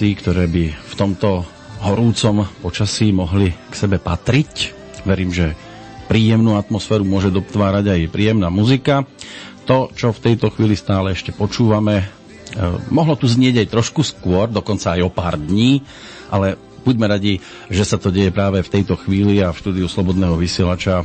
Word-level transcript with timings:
vecí, 0.00 0.16
ktoré 0.16 0.48
by 0.48 0.64
v 0.72 0.94
tomto 0.96 1.44
horúcom 1.84 2.48
počasí 2.64 3.12
mohli 3.12 3.52
k 3.52 3.74
sebe 3.76 4.00
patriť. 4.00 4.72
Verím, 5.04 5.28
že 5.28 5.52
príjemnú 6.08 6.56
atmosféru 6.56 7.04
môže 7.04 7.28
dotvárať 7.28 7.84
aj 7.84 8.08
príjemná 8.08 8.48
muzika. 8.48 9.04
To, 9.68 9.92
čo 9.92 10.16
v 10.16 10.24
tejto 10.24 10.56
chvíli 10.56 10.72
stále 10.72 11.12
ešte 11.12 11.36
počúvame, 11.36 12.00
eh, 12.00 12.08
mohlo 12.88 13.12
tu 13.12 13.28
znieť 13.28 13.60
aj 13.60 13.72
trošku 13.76 14.00
skôr, 14.00 14.48
dokonca 14.48 14.96
aj 14.96 15.04
o 15.04 15.12
pár 15.12 15.36
dní, 15.36 15.84
ale 16.32 16.56
buďme 16.82 17.06
radi, 17.06 17.38
že 17.68 17.84
sa 17.84 18.00
to 18.00 18.08
deje 18.08 18.32
práve 18.32 18.64
v 18.64 18.72
tejto 18.72 18.96
chvíli 18.96 19.40
a 19.44 19.52
v 19.52 19.60
štúdiu 19.60 19.86
Slobodného 19.86 20.36
vysielača. 20.36 21.04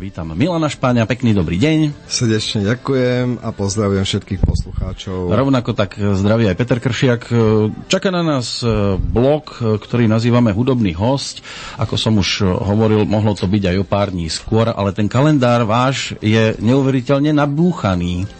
vítam 0.00 0.32
Milana 0.32 0.72
Špáňa, 0.72 1.04
pekný 1.04 1.36
dobrý 1.36 1.60
deň. 1.60 2.08
Srdečne 2.08 2.64
ďakujem 2.64 3.44
a 3.44 3.48
pozdravujem 3.52 4.04
všetkých 4.04 4.40
poslucháčov. 4.42 5.30
Rovnako 5.30 5.70
tak 5.76 6.00
zdraví 6.00 6.48
aj 6.48 6.58
Peter 6.58 6.78
Kršiak. 6.80 7.22
E, 7.28 7.34
čaká 7.86 8.08
na 8.08 8.24
nás 8.24 8.64
e, 8.64 8.96
blog, 8.96 9.60
ktorý 9.60 10.08
nazývame 10.08 10.50
Hudobný 10.50 10.96
host. 10.96 11.44
Ako 11.76 12.00
som 12.00 12.16
už 12.16 12.44
hovoril, 12.44 13.04
mohlo 13.04 13.36
to 13.36 13.44
byť 13.44 13.62
aj 13.70 13.76
o 13.80 13.84
pár 13.84 14.08
dní 14.10 14.32
skôr, 14.32 14.72
ale 14.72 14.96
ten 14.96 15.06
kalendár 15.06 15.68
váš 15.68 16.16
je 16.24 16.56
neuveriteľne 16.58 17.36
nabúchaný. 17.36 18.39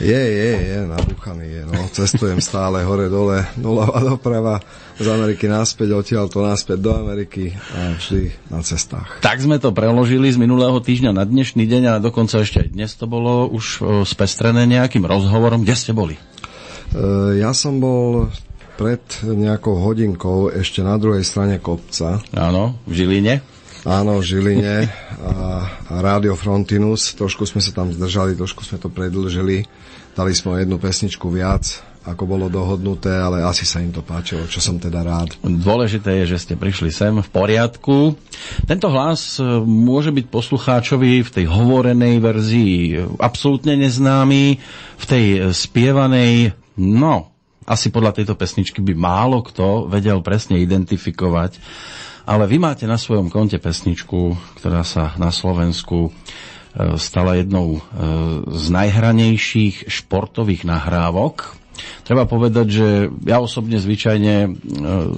Je, 0.00 0.16
je, 0.16 0.52
je, 0.64 0.78
nabúchaný 0.88 1.44
je. 1.44 1.62
No. 1.68 1.76
Cestujem 1.92 2.40
stále 2.40 2.80
hore-dole, 2.88 3.44
doľava 3.60 4.00
doprava, 4.16 4.56
z 4.96 5.06
Ameriky 5.08 5.44
naspäť, 5.44 5.96
odtiaľ 5.96 6.32
to 6.32 6.40
naspäť 6.40 6.80
do 6.80 6.92
Ameriky 6.96 7.52
a 7.52 7.96
vždy 7.96 8.32
na 8.48 8.64
cestách. 8.64 9.20
Tak 9.20 9.44
sme 9.44 9.60
to 9.60 9.76
preložili 9.76 10.32
z 10.32 10.40
minulého 10.40 10.76
týždňa 10.80 11.12
na 11.12 11.24
dnešný 11.28 11.68
deň 11.68 11.82
a 11.88 11.94
dokonca 12.00 12.40
ešte 12.40 12.64
aj 12.64 12.68
dnes 12.72 12.92
to 12.96 13.04
bolo 13.04 13.48
už 13.52 13.84
spestrené 14.08 14.64
nejakým 14.64 15.04
rozhovorom. 15.04 15.68
Kde 15.68 15.76
ste 15.76 15.92
boli? 15.92 16.16
E, 16.16 16.20
ja 17.40 17.52
som 17.52 17.80
bol 17.80 18.32
pred 18.80 19.04
nejakou 19.20 19.76
hodinkou 19.76 20.48
ešte 20.48 20.80
na 20.80 20.96
druhej 20.96 21.24
strane 21.28 21.60
kopca. 21.60 22.24
Áno, 22.32 22.80
v 22.88 22.92
Žiline. 23.04 23.59
Áno, 23.88 24.20
v 24.20 24.24
Žiline 24.28 24.76
a, 24.84 24.84
a 25.88 25.94
Rádio 26.04 26.36
Frontinus. 26.36 27.16
Trošku 27.16 27.48
sme 27.48 27.64
sa 27.64 27.72
tam 27.72 27.88
zdržali, 27.88 28.36
trošku 28.36 28.60
sme 28.64 28.76
to 28.76 28.92
predlžili 28.92 29.64
Dali 30.10 30.34
sme 30.34 30.58
jednu 30.58 30.82
pesničku 30.82 31.30
viac, 31.30 31.80
ako 32.02 32.26
bolo 32.26 32.50
dohodnuté, 32.50 33.14
ale 33.14 33.46
asi 33.46 33.62
sa 33.62 33.78
im 33.78 33.94
to 33.94 34.02
páčilo, 34.02 34.42
čo 34.50 34.58
som 34.58 34.82
teda 34.82 35.06
rád. 35.06 35.38
Dôležité 35.40 36.24
je, 36.24 36.34
že 36.34 36.42
ste 36.42 36.54
prišli 36.58 36.90
sem 36.90 37.14
v 37.14 37.28
poriadku. 37.30 38.18
Tento 38.66 38.90
hlas 38.90 39.38
e, 39.38 39.46
môže 39.62 40.10
byť 40.10 40.26
poslucháčovi 40.26 41.22
v 41.22 41.30
tej 41.30 41.46
hovorenej 41.46 42.18
verzii 42.18 43.00
absolútne 43.22 43.78
neznámy, 43.78 44.58
v 44.98 45.04
tej 45.06 45.54
spievanej, 45.54 46.58
no, 46.74 47.30
asi 47.70 47.94
podľa 47.94 48.18
tejto 48.18 48.34
pesničky 48.34 48.82
by 48.82 48.98
málo 48.98 49.46
kto 49.46 49.86
vedel 49.86 50.18
presne 50.26 50.58
identifikovať. 50.58 51.62
Ale 52.30 52.46
vy 52.46 52.62
máte 52.62 52.86
na 52.86 52.94
svojom 52.94 53.26
konte 53.26 53.58
pesničku, 53.58 54.38
ktorá 54.54 54.86
sa 54.86 55.18
na 55.18 55.34
Slovensku 55.34 56.14
E, 56.70 57.02
stala 57.02 57.34
jednou 57.34 57.78
e, 57.78 57.80
z 58.46 58.64
najhranejších 58.70 59.90
športových 59.90 60.62
nahrávok. 60.62 61.58
Treba 62.06 62.28
povedať, 62.30 62.66
že 62.70 62.88
ja 63.26 63.42
osobne 63.42 63.82
zvyčajne 63.82 64.34
e, 64.46 64.48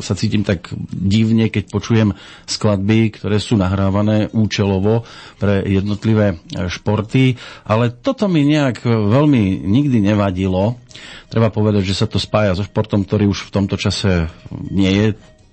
sa 0.00 0.16
cítim 0.16 0.48
tak 0.48 0.72
divne, 0.88 1.52
keď 1.52 1.68
počujem 1.68 2.16
skladby, 2.48 3.12
ktoré 3.20 3.36
sú 3.36 3.60
nahrávané 3.60 4.32
účelovo 4.32 5.04
pre 5.36 5.60
jednotlivé 5.68 6.40
športy, 6.72 7.36
ale 7.68 7.92
toto 7.92 8.32
mi 8.32 8.48
nejak 8.48 8.88
veľmi 8.88 9.60
nikdy 9.60 10.00
nevadilo. 10.00 10.80
Treba 11.28 11.52
povedať, 11.52 11.84
že 11.84 12.00
sa 12.00 12.06
to 12.08 12.16
spája 12.16 12.56
so 12.56 12.64
športom, 12.64 13.04
ktorý 13.04 13.28
už 13.28 13.52
v 13.52 13.54
tomto 13.60 13.76
čase 13.76 14.32
nie 14.72 14.88
je 14.88 15.06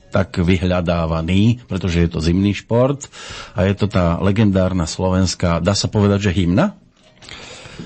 tak 0.09 0.41
vyhľadávaný, 0.41 1.65
pretože 1.69 2.01
je 2.01 2.09
to 2.09 2.19
zimný 2.19 2.57
šport 2.57 3.05
a 3.53 3.65
je 3.69 3.73
to 3.77 3.85
tá 3.85 4.17
legendárna 4.17 4.89
slovenská, 4.89 5.61
dá 5.61 5.77
sa 5.77 5.85
povedať, 5.85 6.29
že 6.29 6.35
hymna? 6.43 6.75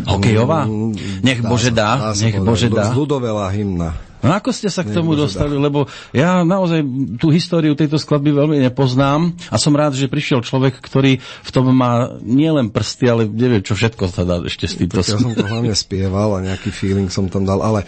Hokejová? 0.08 0.66
Mm, 0.66 1.22
nech 1.22 1.40
dá 1.44 1.50
Bože 1.52 1.70
dá, 1.70 1.92
dá 2.00 2.12
nech 2.18 2.38
Bože 2.42 2.68
dá. 2.72 2.90
Ľudovelá 2.90 3.52
hymna. 3.54 4.12
No 4.24 4.31
ako 4.31 4.56
ste 4.56 4.72
sa 4.72 4.88
k 4.88 4.96
tomu 4.96 5.20
dostali? 5.20 5.60
Lebo 5.60 5.86
ja 6.16 6.48
naozaj 6.48 6.80
tú 7.20 7.28
históriu 7.30 7.75
tejto 7.75 8.00
skladby 8.00 8.31
veľmi 8.31 8.58
nepoznám 8.64 9.36
a 9.52 9.60
som 9.60 9.75
rád, 9.75 10.00
že 10.00 10.08
prišiel 10.08 10.40
človek, 10.40 10.80
ktorý 10.80 11.20
v 11.20 11.50
tom 11.52 11.68
má 11.75 12.16
nielen 12.24 12.72
prsty, 12.72 13.06
ale 13.12 13.24
neviem, 13.28 13.60
čo 13.60 13.75
všetko 13.75 14.04
sa 14.08 14.24
dá 14.24 14.40
ešte 14.40 14.66
s 14.66 14.80
týmto. 14.80 15.04
Ja 15.04 15.20
som 15.20 15.36
to 15.36 15.44
hlavne 15.52 15.75
spieval 15.75 16.40
a 16.40 16.44
nejaký 16.44 16.72
feeling 16.72 17.12
som 17.12 17.28
tam 17.28 17.44
dal, 17.44 17.60
ale 17.60 17.84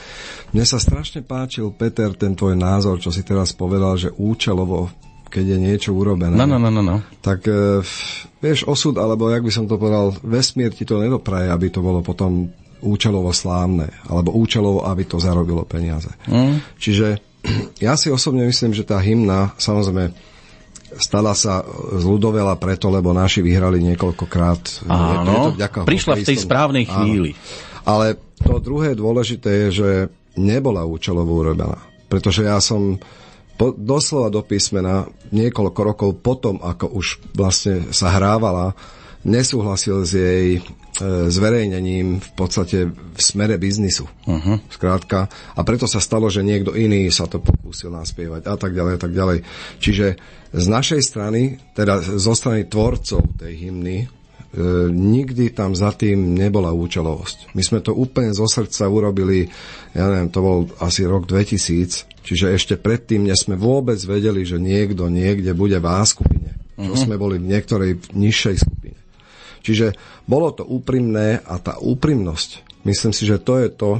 mne 0.51 0.67
sa 0.67 0.75
strašne 0.75 1.23
páčil, 1.23 1.71
Peter, 1.71 2.11
ten 2.11 2.35
tvoj 2.35 2.59
názor, 2.59 2.99
čo 2.99 3.15
si 3.15 3.23
teraz 3.23 3.55
povedal, 3.55 3.95
že 3.95 4.11
účelovo 4.11 4.91
keď 5.25 5.45
je 5.51 5.59
niečo 5.59 5.91
urobené. 5.91 6.31
No, 6.31 6.47
no, 6.47 6.55
no, 6.55 6.71
no, 6.71 6.79
no. 6.79 7.03
Tak 7.19 7.43
e, 7.43 7.83
vieš, 8.39 8.63
osud, 8.71 8.95
alebo 8.95 9.27
jak 9.27 9.43
by 9.43 9.51
som 9.51 9.67
to 9.67 9.75
povedal, 9.75 10.15
vesmír 10.23 10.71
ti 10.71 10.87
to 10.87 10.95
nedopraje, 10.95 11.51
aby 11.51 11.67
to 11.67 11.83
bolo 11.83 11.99
potom 11.99 12.47
účelovo 12.85 13.33
slávne, 13.33 13.89
alebo 14.05 14.31
účelovo, 14.37 14.85
aby 14.85 15.09
to 15.09 15.17
zarobilo 15.17 15.65
peniaze. 15.65 16.13
Mm. 16.29 16.61
Čiže 16.77 17.07
ja 17.85 17.97
si 17.97 18.13
osobne 18.13 18.45
myslím, 18.45 18.77
že 18.77 18.85
tá 18.85 19.01
hymna, 19.01 19.57
samozrejme, 19.57 20.13
stala 20.95 21.35
sa 21.35 21.65
z 21.97 22.03
ľudovela 22.05 22.55
preto, 22.55 22.87
lebo 22.87 23.11
naši 23.11 23.43
vyhrali 23.43 23.83
niekoľkokrát. 23.83 24.87
Áno, 24.87 25.51
je 25.57 25.67
prišla 25.83 26.23
v 26.23 26.27
tej 26.27 26.37
správnej 26.39 26.85
chvíli. 26.87 27.35
Áno. 27.35 27.83
Ale 27.85 28.05
to 28.41 28.57
druhé 28.57 28.97
dôležité 28.97 29.67
je, 29.67 29.83
že 29.83 29.89
nebola 30.39 30.87
účelovo 30.87 31.35
urobená. 31.35 31.79
Pretože 32.09 32.45
ja 32.47 32.57
som 32.61 32.97
po, 33.55 33.71
doslova 33.71 34.27
do 34.31 34.43
písmena 34.43 35.07
niekoľko 35.31 35.81
rokov 35.81 36.09
potom, 36.19 36.59
ako 36.59 36.91
už 36.91 37.23
vlastne 37.31 37.91
sa 37.95 38.11
hrávala, 38.15 38.75
nesúhlasil 39.23 40.03
s 40.03 40.11
jej 40.11 40.47
zverejnením 41.03 42.23
v 42.23 42.29
podstate 42.35 42.87
v 42.87 43.19
smere 43.19 43.59
biznisu. 43.59 44.07
Uh-huh. 44.07 44.57
Skrátka. 44.71 45.27
A 45.55 45.61
preto 45.67 45.89
sa 45.89 45.99
stalo, 45.99 46.31
že 46.31 46.45
niekto 46.45 46.71
iný 46.71 47.11
sa 47.11 47.27
to 47.27 47.43
pokúsil 47.43 47.91
naspievať 47.91 48.47
a 48.47 48.55
tak 48.55 48.71
ďalej 48.71 48.93
a 48.95 48.99
tak 48.99 49.11
ďalej. 49.11 49.37
Čiže 49.83 50.05
z 50.55 50.65
našej 50.71 51.01
strany, 51.03 51.59
teda 51.75 51.99
zo 51.99 52.31
strany 52.31 52.71
tvorcov 52.71 53.35
tej 53.35 53.53
hymny, 53.67 53.97
e, 54.03 54.07
nikdy 54.87 55.51
tam 55.51 55.75
za 55.75 55.91
tým 55.91 56.31
nebola 56.31 56.71
účelovosť. 56.71 57.51
My 57.51 57.63
sme 57.65 57.83
to 57.83 57.91
úplne 57.91 58.31
zo 58.31 58.47
srdca 58.47 58.87
urobili, 58.87 59.51
ja 59.91 60.07
neviem, 60.07 60.31
to 60.31 60.39
bol 60.39 60.59
asi 60.79 61.03
rok 61.03 61.27
2000, 61.27 62.15
Čiže 62.25 62.57
ešte 62.57 62.75
predtým, 62.81 63.29
než 63.29 63.45
sme 63.45 63.53
vôbec 63.53 64.01
vedeli, 64.01 64.41
že 64.41 64.57
niekto 64.57 65.13
niekde 65.13 65.53
bude 65.53 65.77
v 65.77 65.85
A 65.85 66.01
skupine. 66.09 66.57
Čo 66.73 66.91
uh-huh. 66.91 67.03
sme 67.05 67.21
boli 67.21 67.37
v 67.37 67.53
niektorej 67.53 68.17
nižšej 68.17 68.55
skupine. 68.65 68.97
Čiže 69.65 69.97
bolo 70.29 70.53
to 70.53 70.61
úprimné 70.61 71.41
a 71.41 71.57
tá 71.57 71.81
úprimnosť, 71.81 72.85
myslím 72.85 73.13
si, 73.17 73.25
že 73.25 73.41
to 73.41 73.57
je 73.57 73.69
to, 73.73 73.91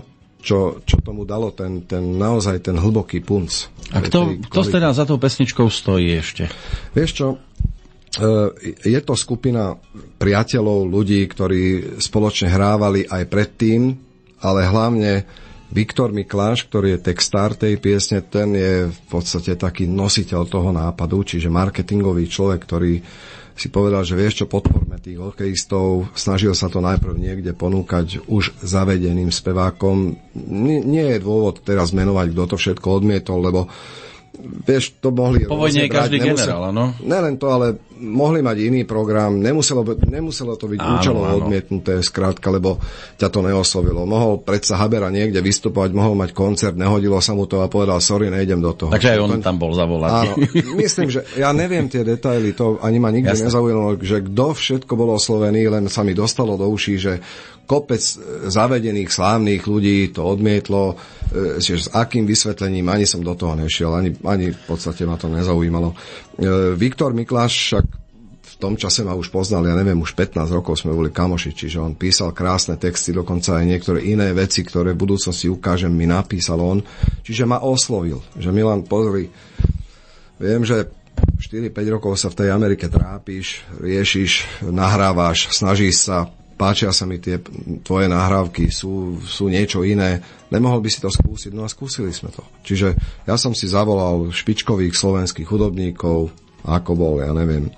čo, 0.46 0.86
čo 0.86 1.02
tomu 1.02 1.26
dalo 1.26 1.50
ten, 1.50 1.90
ten 1.90 2.06
naozaj 2.06 2.62
ten 2.62 2.78
hlboký 2.78 3.26
punc. 3.26 3.74
A 3.98 4.06
kto, 4.06 4.38
kto 4.46 4.62
teda 4.70 4.94
za 4.94 5.10
tou 5.10 5.18
pesničkou 5.18 5.66
stojí 5.66 6.14
ešte? 6.22 6.46
Vieš 6.94 7.12
čo, 7.18 7.28
e, 7.34 7.38
je 8.86 9.00
to 9.02 9.18
skupina 9.18 9.74
priateľov, 10.22 10.86
ľudí, 10.86 11.26
ktorí 11.26 11.98
spoločne 11.98 12.54
hrávali 12.54 13.10
aj 13.10 13.24
predtým, 13.26 13.98
ale 14.46 14.70
hlavne 14.70 15.26
Viktor 15.74 16.14
Mikláš, 16.14 16.70
ktorý 16.70 16.96
je 16.96 17.10
textár 17.10 17.58
tej 17.58 17.82
piesne, 17.82 18.22
ten 18.22 18.54
je 18.54 18.74
v 18.94 19.00
podstate 19.10 19.58
taký 19.58 19.90
nositeľ 19.90 20.46
toho 20.46 20.70
nápadu, 20.70 21.26
čiže 21.26 21.50
marketingový 21.50 22.30
človek, 22.30 22.62
ktorý 22.62 22.94
si 23.56 23.72
povedal, 23.72 24.04
že 24.04 24.20
vieš 24.20 24.44
čo, 24.44 24.46
podporme 24.52 25.00
tých 25.00 25.16
hokejistov, 25.16 26.12
snažil 26.12 26.52
sa 26.52 26.68
to 26.68 26.84
najprv 26.84 27.16
niekde 27.16 27.56
ponúkať 27.56 28.28
už 28.28 28.60
zavedeným 28.60 29.32
spevákom. 29.32 30.20
Nie, 30.36 30.84
nie 30.84 31.06
je 31.16 31.24
dôvod 31.24 31.64
teraz 31.64 31.96
menovať, 31.96 32.36
kto 32.36 32.44
to 32.52 32.56
všetko 32.60 32.88
odmietol, 33.00 33.40
lebo 33.40 33.72
vieš, 34.42 34.98
to 35.00 35.10
mohli... 35.12 35.48
Po 35.48 35.60
vojne 35.60 35.86
je 35.86 35.92
každý 35.92 36.18
nemusel, 36.20 36.52
generál, 36.52 36.62
áno? 36.72 36.84
Nelen 37.02 37.36
to, 37.40 37.48
ale 37.52 37.80
mohli 37.96 38.44
mať 38.44 38.58
iný 38.68 38.82
program, 38.84 39.40
nemuselo, 39.40 39.88
nemuselo 40.06 40.60
to 40.60 40.68
byť 40.68 40.80
účelovo 40.80 41.26
odmietnuté, 41.44 42.04
skrátka, 42.04 42.52
lebo 42.52 42.78
ťa 43.16 43.32
to 43.32 43.40
neoslovilo. 43.40 44.04
Mohol 44.04 44.44
predsa 44.44 44.76
Habera 44.76 45.08
niekde 45.08 45.40
vystupovať, 45.40 45.96
mohol 45.96 46.20
mať 46.20 46.36
koncert, 46.36 46.76
nehodilo 46.76 47.18
sa 47.24 47.32
mu 47.32 47.48
to 47.48 47.64
a 47.64 47.72
povedal, 47.72 48.04
sorry, 48.04 48.28
nejdem 48.28 48.60
do 48.60 48.76
toho. 48.76 48.92
Takže 48.92 49.16
aj 49.16 49.20
on 49.24 49.40
tam 49.40 49.56
bol 49.56 49.72
zavolaný. 49.72 50.28
Áno, 50.28 50.34
myslím, 50.76 51.08
že 51.08 51.24
ja 51.40 51.56
neviem 51.56 51.88
tie 51.88 52.04
detaily, 52.04 52.52
to 52.52 52.78
ani 52.84 53.00
ma 53.00 53.10
nikdy 53.16 53.32
nezaujímalo, 53.32 53.96
že 54.04 54.20
kto 54.28 54.52
všetko 54.52 54.94
bol 55.00 55.16
oslovený, 55.16 55.72
len 55.72 55.88
sa 55.88 56.04
mi 56.04 56.12
dostalo 56.12 56.60
do 56.60 56.68
uší, 56.68 56.96
že 57.00 57.14
kopec 57.66 58.02
zavedených 58.46 59.10
slávnych 59.10 59.66
ľudí 59.66 60.14
to 60.14 60.22
odmietlo, 60.22 60.94
e, 60.94 61.60
že 61.60 61.90
s 61.90 61.90
akým 61.92 62.30
vysvetlením 62.30 62.86
ani 62.88 63.10
som 63.10 63.26
do 63.26 63.34
toho 63.34 63.58
nešiel, 63.58 63.92
ani, 63.92 64.14
ani 64.22 64.54
v 64.54 64.64
podstate 64.70 65.04
ma 65.04 65.18
to 65.18 65.28
nezaujímalo. 65.28 65.92
E, 65.92 65.96
Viktor 66.78 67.12
Mikláš 67.12 67.54
však 67.58 67.86
v 68.56 68.64
tom 68.64 68.80
čase 68.80 69.04
ma 69.04 69.12
už 69.12 69.36
poznal, 69.36 69.68
ja 69.68 69.76
neviem, 69.76 70.00
už 70.00 70.16
15 70.16 70.48
rokov 70.48 70.80
sme 70.80 70.96
boli 70.96 71.12
kamoši, 71.12 71.52
čiže 71.52 71.84
on 71.84 72.00
písal 72.00 72.32
krásne 72.32 72.80
texty, 72.80 73.12
dokonca 73.12 73.60
aj 73.60 73.68
niektoré 73.68 74.00
iné 74.08 74.32
veci, 74.32 74.64
ktoré 74.64 74.96
v 74.96 75.04
budúcnosti 75.04 75.52
ukážem, 75.52 75.92
mi 75.92 76.08
napísal 76.08 76.64
on. 76.64 76.80
Čiže 77.28 77.44
ma 77.44 77.60
oslovil, 77.60 78.24
že 78.40 78.56
Milan, 78.56 78.88
pozri, 78.88 79.28
viem, 80.40 80.64
že 80.64 80.88
4-5 81.36 81.96
rokov 82.00 82.16
sa 82.16 82.32
v 82.32 82.38
tej 82.46 82.50
Amerike 82.56 82.88
trápiš, 82.88 83.68
riešiš, 83.76 84.64
nahrávaš, 84.72 85.52
snažíš 85.52 86.08
sa, 86.08 86.32
páčia 86.56 86.90
sa 86.96 87.04
mi 87.04 87.20
tie 87.20 87.40
tvoje 87.84 88.08
nahrávky, 88.08 88.72
sú, 88.72 89.20
sú 89.22 89.52
niečo 89.52 89.84
iné, 89.84 90.24
nemohol 90.50 90.80
by 90.80 90.90
si 90.90 91.04
to 91.04 91.12
skúsiť? 91.12 91.52
No 91.52 91.68
a 91.68 91.70
skúsili 91.70 92.16
sme 92.16 92.32
to. 92.32 92.42
Čiže 92.64 92.96
ja 93.28 93.36
som 93.36 93.52
si 93.52 93.68
zavolal 93.68 94.32
špičkových 94.32 94.96
slovenských 94.96 95.48
hudobníkov, 95.48 96.32
ako 96.66 96.92
bol, 96.98 97.16
ja 97.22 97.30
neviem, 97.36 97.70
e, 97.70 97.72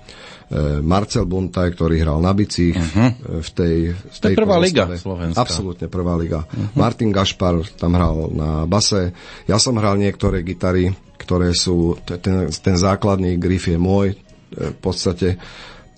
Marcel 0.80 1.28
Buntaj, 1.28 1.76
ktorý 1.76 2.00
hral 2.00 2.24
na 2.24 2.32
bicích 2.32 2.72
uh-huh. 2.72 3.42
v 3.44 3.50
tej, 3.52 3.76
v 3.92 4.18
tej 4.22 4.34
prvá 4.38 4.56
liga 4.56 4.88
Slovenská. 4.88 5.36
Absolútne 5.36 5.92
prvá 5.92 6.16
liga. 6.16 6.46
Uh-huh. 6.46 6.72
Martin 6.78 7.12
Gašpar 7.12 7.60
tam 7.76 7.98
hral 7.98 8.32
na 8.32 8.64
base. 8.64 9.12
Ja 9.44 9.60
som 9.60 9.76
hral 9.76 10.00
niektoré 10.00 10.40
gitary, 10.40 10.94
ktoré 11.20 11.52
sú, 11.52 12.00
ten, 12.06 12.48
ten 12.48 12.76
základný 12.78 13.36
grif 13.36 13.68
je 13.68 13.76
môj. 13.76 14.16
V 14.48 14.78
podstate 14.80 15.36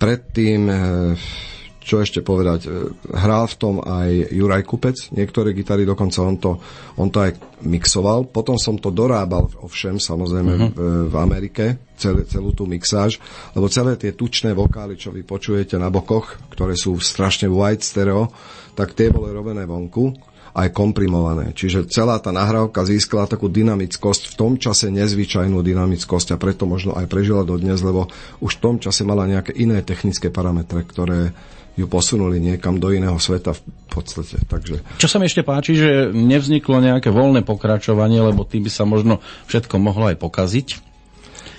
predtým 0.01 0.67
čo 1.81 2.05
ešte 2.05 2.21
povedať, 2.21 2.69
e, 2.69 2.69
hral 3.17 3.49
v 3.49 3.57
tom 3.57 3.75
aj 3.81 4.37
Juraj 4.37 4.63
Kupec, 4.69 4.97
niektoré 5.17 5.57
gitary, 5.57 5.89
dokonca 5.89 6.21
on 6.21 6.37
to, 6.37 6.61
on 7.01 7.09
to 7.09 7.25
aj 7.25 7.33
mixoval, 7.65 8.29
potom 8.29 8.61
som 8.61 8.77
to 8.77 8.93
dorábal 8.93 9.49
ovšem, 9.65 9.97
samozrejme 9.97 10.53
uh-huh. 10.53 10.71
v, 10.77 10.81
v 11.09 11.15
Amerike, 11.17 11.65
celé, 11.97 12.29
celú 12.29 12.53
tú 12.53 12.69
mixáž, 12.69 13.17
lebo 13.57 13.73
celé 13.73 13.97
tie 13.97 14.13
tučné 14.13 14.53
vokály, 14.53 15.01
čo 15.01 15.09
vy 15.13 15.25
počujete 15.25 15.81
na 15.81 15.89
bokoch, 15.89 16.37
ktoré 16.53 16.77
sú 16.77 17.01
strašne 17.01 17.49
white 17.49 17.85
stereo, 17.85 18.29
tak 18.77 18.93
tie 18.93 19.09
boli 19.09 19.33
robené 19.33 19.65
vonku 19.65 20.31
aj 20.55 20.75
komprimované. 20.75 21.55
Čiže 21.55 21.87
celá 21.87 22.19
tá 22.19 22.35
nahrávka 22.35 22.83
získala 22.83 23.31
takú 23.31 23.47
dynamickosť, 23.47 24.35
v 24.35 24.39
tom 24.39 24.53
čase 24.59 24.91
nezvyčajnú 24.91 25.63
dynamickosť 25.63 26.35
a 26.35 26.41
preto 26.41 26.67
možno 26.67 26.97
aj 26.99 27.07
prežila 27.07 27.47
dodnes, 27.47 27.79
lebo 27.83 28.11
už 28.43 28.59
v 28.59 28.63
tom 28.63 28.77
čase 28.83 29.07
mala 29.07 29.31
nejaké 29.31 29.55
iné 29.55 29.83
technické 29.87 30.29
parametre, 30.33 30.83
ktoré, 30.83 31.31
ju 31.81 31.87
posunuli 31.89 32.37
niekam 32.37 32.77
do 32.77 32.93
iného 32.93 33.17
sveta 33.17 33.57
v 33.57 33.63
podstate. 33.89 34.37
Takže... 34.45 34.85
Čo 35.01 35.09
sa 35.09 35.17
mi 35.17 35.25
ešte 35.25 35.41
páči, 35.41 35.73
že 35.75 36.13
nevzniklo 36.13 36.85
nejaké 36.85 37.09
voľné 37.09 37.41
pokračovanie, 37.43 38.21
lebo 38.21 38.45
tým 38.45 38.69
by 38.69 38.71
sa 38.71 38.85
možno 38.85 39.25
všetko 39.49 39.81
mohlo 39.81 40.13
aj 40.13 40.21
pokaziť. 40.21 40.69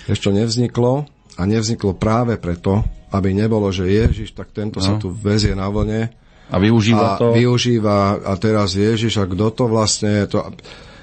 Ešte 0.05 0.29
nevzniklo 0.29 1.09
a 1.37 1.41
nevzniklo 1.49 1.97
práve 1.97 2.37
preto, 2.37 2.85
aby 3.09 3.33
nebolo, 3.33 3.73
že 3.73 3.89
Ježiš, 3.89 4.37
tak 4.37 4.53
tento 4.53 4.77
no. 4.79 4.85
sa 4.85 4.93
tu 5.01 5.09
vezie 5.09 5.57
na 5.57 5.67
vlne 5.67 6.13
a 6.51 6.55
využíva 6.59 7.15
a 7.15 7.19
to. 7.19 7.31
využíva 7.31 8.27
a 8.27 8.33
teraz 8.35 8.75
Ježiš 8.75 9.23
a 9.23 9.25
kto 9.25 9.45
to 9.55 9.63
vlastne 9.71 10.27
je 10.27 10.37
to... 10.37 10.39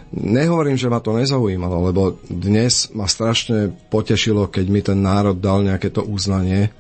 Nehovorím, 0.08 0.80
že 0.80 0.88
ma 0.88 1.04
to 1.04 1.12
nezaujímalo, 1.12 1.92
lebo 1.92 2.16
dnes 2.32 2.88
ma 2.96 3.04
strašne 3.04 3.68
potešilo, 3.92 4.48
keď 4.48 4.64
mi 4.72 4.80
ten 4.80 5.04
národ 5.04 5.36
dal 5.36 5.60
nejaké 5.60 5.92
to 5.92 6.00
uznanie, 6.00 6.72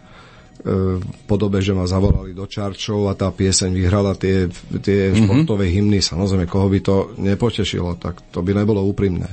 podobe, 1.30 1.62
že 1.62 1.70
ma 1.70 1.86
zavolali 1.86 2.34
do 2.34 2.44
Čarčov 2.44 3.06
a 3.06 3.14
tá 3.14 3.30
pieseň 3.30 3.70
vyhrala 3.70 4.18
tie, 4.18 4.50
tie 4.82 5.10
mm-hmm. 5.10 5.18
športové 5.24 5.70
hymny. 5.70 6.02
Samozrejme, 6.02 6.50
koho 6.50 6.66
by 6.66 6.80
to 6.82 6.96
nepotešilo, 7.18 7.94
tak 7.96 8.20
to 8.34 8.42
by 8.42 8.52
nebolo 8.52 8.82
úprimné. 8.82 9.30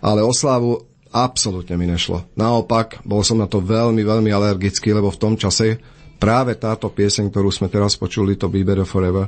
Ale 0.00 0.22
o 0.22 0.30
slávu 0.30 0.78
absolútne 1.10 1.74
mi 1.74 1.90
nešlo. 1.90 2.30
Naopak, 2.38 3.02
bol 3.02 3.26
som 3.26 3.42
na 3.42 3.50
to 3.50 3.58
veľmi, 3.58 4.06
veľmi 4.06 4.30
alergický, 4.30 4.94
lebo 4.94 5.10
v 5.10 5.20
tom 5.20 5.34
čase 5.34 5.76
práve 6.22 6.54
táto 6.54 6.92
pieseň, 6.92 7.32
ktorú 7.32 7.50
sme 7.50 7.66
teraz 7.66 7.98
počuli, 7.98 8.38
to 8.38 8.46
Be 8.46 8.62
Better 8.62 8.86
Forever, 8.86 9.26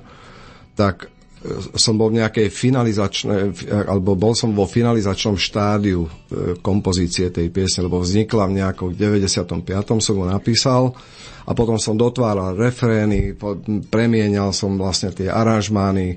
tak 0.78 1.10
som 1.74 1.98
bol 1.98 2.14
v 2.14 2.22
nejakej 2.22 2.48
finalizačnej, 2.54 3.66
alebo 3.86 4.14
bol 4.14 4.32
som 4.32 4.54
vo 4.54 4.62
finalizačnom 4.62 5.34
štádiu 5.34 6.06
e, 6.06 6.10
kompozície 6.62 7.34
tej 7.34 7.50
piesne, 7.50 7.90
lebo 7.90 7.98
vznikla 7.98 8.46
v 8.46 8.56
nejakom 8.62 8.88
95. 8.94 9.98
som 9.98 10.14
ho 10.22 10.26
napísal 10.26 10.94
a 11.42 11.50
potom 11.52 11.82
som 11.82 11.98
dotváral 11.98 12.54
refrény, 12.54 13.34
premienial 13.90 14.54
som 14.54 14.78
vlastne 14.78 15.10
tie 15.10 15.26
aranžmány, 15.26 16.14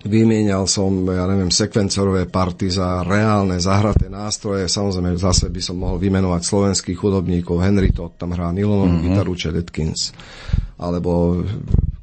vymienial 0.00 0.64
som, 0.64 1.04
ja 1.04 1.28
neviem, 1.28 1.52
sekvencerové 1.52 2.24
party 2.32 2.72
za 2.72 3.04
reálne 3.04 3.60
zahraté 3.60 4.08
nástroje. 4.08 4.64
Samozrejme, 4.64 5.20
zase 5.20 5.52
by 5.52 5.60
som 5.60 5.76
mohol 5.76 6.00
vymenovať 6.00 6.40
slovenských 6.40 6.96
hudobníkov. 6.96 7.60
Henry 7.60 7.92
Todd 7.92 8.16
tam 8.16 8.32
hrá 8.32 8.48
Nilonovú 8.48 8.96
mm-hmm. 8.96 9.06
gitaru 9.12 9.32
Chet 9.36 9.56
Atkins. 9.60 10.16
Alebo 10.80 11.44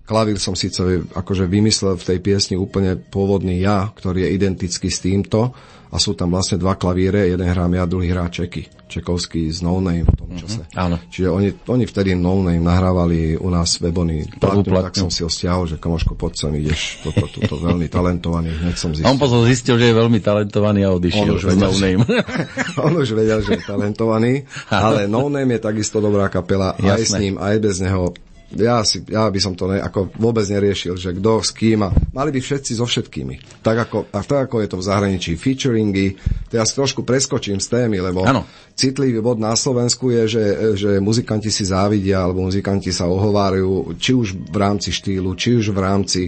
klavír 0.08 0.40
som 0.40 0.56
síce 0.56 0.80
akože 1.12 1.44
vymyslel 1.52 2.00
v 2.00 2.08
tej 2.08 2.20
piesni 2.24 2.56
úplne 2.56 2.96
pôvodný 2.96 3.60
ja, 3.60 3.92
ktorý 3.92 4.24
je 4.24 4.34
identický 4.40 4.88
s 4.88 5.04
týmto 5.04 5.52
a 5.88 5.96
sú 6.00 6.16
tam 6.16 6.36
vlastne 6.36 6.60
dva 6.60 6.76
klavíre, 6.76 7.32
jeden 7.32 7.48
hrám 7.48 7.76
ja, 7.76 7.84
druhý 7.88 8.12
hrá 8.12 8.28
Čeky. 8.28 8.68
Čekovský 8.88 9.52
z 9.52 9.68
No 9.68 9.84
Name 9.84 10.08
v 10.08 10.16
tom 10.16 10.32
mhm, 10.32 10.40
čase. 10.40 10.64
Mm-hmm, 10.64 10.80
áno. 10.80 10.96
Čiže 11.12 11.28
oni, 11.28 11.50
oni 11.68 11.84
vtedy 11.84 12.16
No 12.16 12.40
Name 12.40 12.64
nahrávali 12.64 13.36
u 13.36 13.52
nás 13.52 13.84
Webony 13.84 14.24
platňu, 14.40 14.64
tak 14.64 14.96
som 14.96 15.12
si 15.12 15.28
ho 15.28 15.32
stiahol, 15.32 15.68
že 15.68 15.76
kamoško, 15.76 16.16
poď 16.16 16.34
sem, 16.48 16.52
ideš, 16.56 17.04
toto, 17.04 17.28
toto, 17.28 17.60
veľmi 17.60 17.92
talentovaný, 17.92 18.56
hneď 18.64 18.76
som 18.80 18.96
zistil. 18.96 19.12
On 19.12 19.20
potom 19.20 19.44
zistil, 19.44 19.76
že 19.76 19.92
je 19.92 19.96
veľmi 19.96 20.20
talentovaný 20.24 20.88
a 20.88 20.96
odišiel. 20.96 21.24
On 21.24 21.36
už 21.36 21.44
vedel, 21.52 21.72
No 21.72 21.80
Name. 21.84 22.04
on 22.88 22.94
už 22.96 23.10
vedel, 23.12 23.40
že 23.44 23.52
je 23.60 23.64
talentovaný, 23.64 24.34
ale 24.72 25.08
No 25.12 25.28
Name 25.28 25.60
je 25.60 25.62
takisto 25.68 26.00
dobrá 26.00 26.32
kapela, 26.32 26.76
Jasné. 26.80 26.92
aj 26.96 27.02
s 27.04 27.14
ním, 27.20 27.36
aj 27.40 27.56
bez 27.60 27.76
neho 27.84 28.16
ja, 28.56 28.80
si, 28.88 29.04
ja 29.12 29.28
by 29.28 29.40
som 29.44 29.60
to 29.60 29.68
ne, 29.68 29.84
ako 29.84 30.16
vôbec 30.16 30.48
neriešil, 30.48 30.96
že 30.96 31.12
kto 31.12 31.44
s 31.44 31.52
kým 31.52 31.84
a 31.84 31.92
mali 32.16 32.32
by 32.32 32.40
všetci 32.40 32.80
so 32.80 32.88
všetkými. 32.88 33.60
Tak 33.60 33.76
ako, 33.88 33.98
a 34.08 34.24
tak 34.24 34.48
ako 34.48 34.64
je 34.64 34.70
to 34.72 34.78
v 34.80 34.88
zahraničí 34.88 35.32
featuringy, 35.36 36.16
si 36.48 36.74
trošku 36.76 37.04
preskočím 37.04 37.60
z 37.60 37.68
témy, 37.68 38.00
lebo 38.00 38.24
ano. 38.24 38.48
citlivý 38.72 39.20
bod 39.20 39.44
na 39.44 39.52
Slovensku 39.52 40.16
je, 40.16 40.24
že, 40.32 40.46
že 40.80 40.92
muzikanti 41.04 41.52
si 41.52 41.68
závidia 41.68 42.24
alebo 42.24 42.48
muzikanti 42.48 42.96
sa 42.96 43.12
ohovárajú 43.12 44.00
či 44.00 44.16
už 44.16 44.40
v 44.48 44.56
rámci 44.56 44.96
štýlu, 44.96 45.36
či 45.36 45.60
už 45.60 45.76
v 45.76 45.80
rámci 45.84 46.22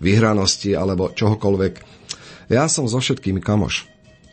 vyhranosti 0.00 0.72
alebo 0.72 1.12
čohokoľvek. 1.12 1.74
Ja 2.48 2.72
som 2.72 2.88
so 2.88 3.04
všetkými 3.04 3.44
kamoš. 3.44 3.84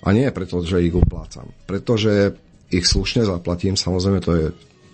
A 0.03 0.11
nie 0.11 0.27
preto, 0.35 0.59
že 0.59 0.83
ich 0.83 0.91
uplácam. 0.91 1.47
Pretože 1.63 2.35
ich 2.67 2.83
slušne 2.83 3.23
zaplatím, 3.23 3.79
samozrejme 3.79 4.19
to 4.19 4.31
je 4.35 4.45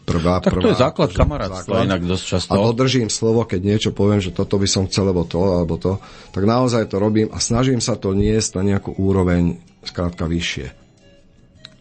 prvá, 0.09 0.41
tak 0.41 0.57
prvá, 0.57 0.61
to 0.65 0.69
je 0.73 0.81
základ 0.81 1.09
kamarátstva 1.13 1.85
inak 1.85 2.01
dosť 2.01 2.23
často. 2.25 2.49
A 2.51 2.55
dodržím 2.57 3.09
slovo, 3.13 3.45
keď 3.45 3.61
niečo 3.61 3.91
poviem, 3.93 4.17
že 4.17 4.33
toto 4.33 4.57
by 4.57 4.65
som 4.65 4.89
chcel, 4.89 5.09
alebo 5.09 5.29
to, 5.29 5.39
alebo 5.39 5.75
to, 5.77 6.01
tak 6.33 6.43
naozaj 6.43 6.89
to 6.89 6.97
robím 6.97 7.29
a 7.29 7.37
snažím 7.37 7.77
sa 7.77 7.93
to 7.93 8.17
niesť 8.17 8.57
na 8.59 8.75
nejakú 8.75 8.97
úroveň 8.97 9.61
skrátka 9.85 10.25
vyššie. 10.25 10.67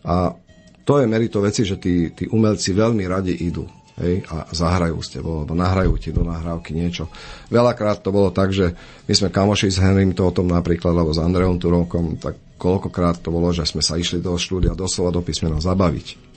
A 0.05 0.37
to 0.85 1.01
je 1.01 1.07
merito 1.09 1.41
veci, 1.41 1.65
že 1.65 1.81
tí, 1.81 2.13
tí 2.13 2.29
umelci 2.29 2.73
veľmi 2.73 3.05
radi 3.09 3.35
idú 3.45 3.65
hej, 4.01 4.25
a 4.31 4.49
zahrajú 4.53 5.01
s 5.01 5.13
tebou, 5.13 5.43
alebo 5.43 5.53
nahrajú 5.53 5.99
ti 5.99 6.15
do 6.15 6.23
nahrávky 6.23 6.73
niečo. 6.73 7.11
Veľakrát 7.51 8.01
to 8.01 8.15
bolo 8.15 8.31
tak, 8.31 8.55
že 8.55 8.73
my 9.05 9.13
sme 9.13 9.29
kamoši 9.29 9.69
s 9.69 9.83
Henrym 9.83 10.15
to 10.15 10.29
o 10.29 10.33
tom 10.33 10.49
napríklad, 10.49 10.95
alebo 10.95 11.13
s 11.13 11.21
Andreom 11.21 11.59
Turovkom, 11.61 12.17
tak 12.21 12.39
koľkokrát 12.57 13.21
to 13.21 13.35
bolo, 13.35 13.51
že 13.53 13.69
sme 13.69 13.85
sa 13.85 13.99
išli 13.99 14.23
do 14.23 14.33
štúdia 14.39 14.73
doslova 14.73 15.13
do 15.13 15.21
písmena 15.21 15.61
zabaviť 15.61 16.28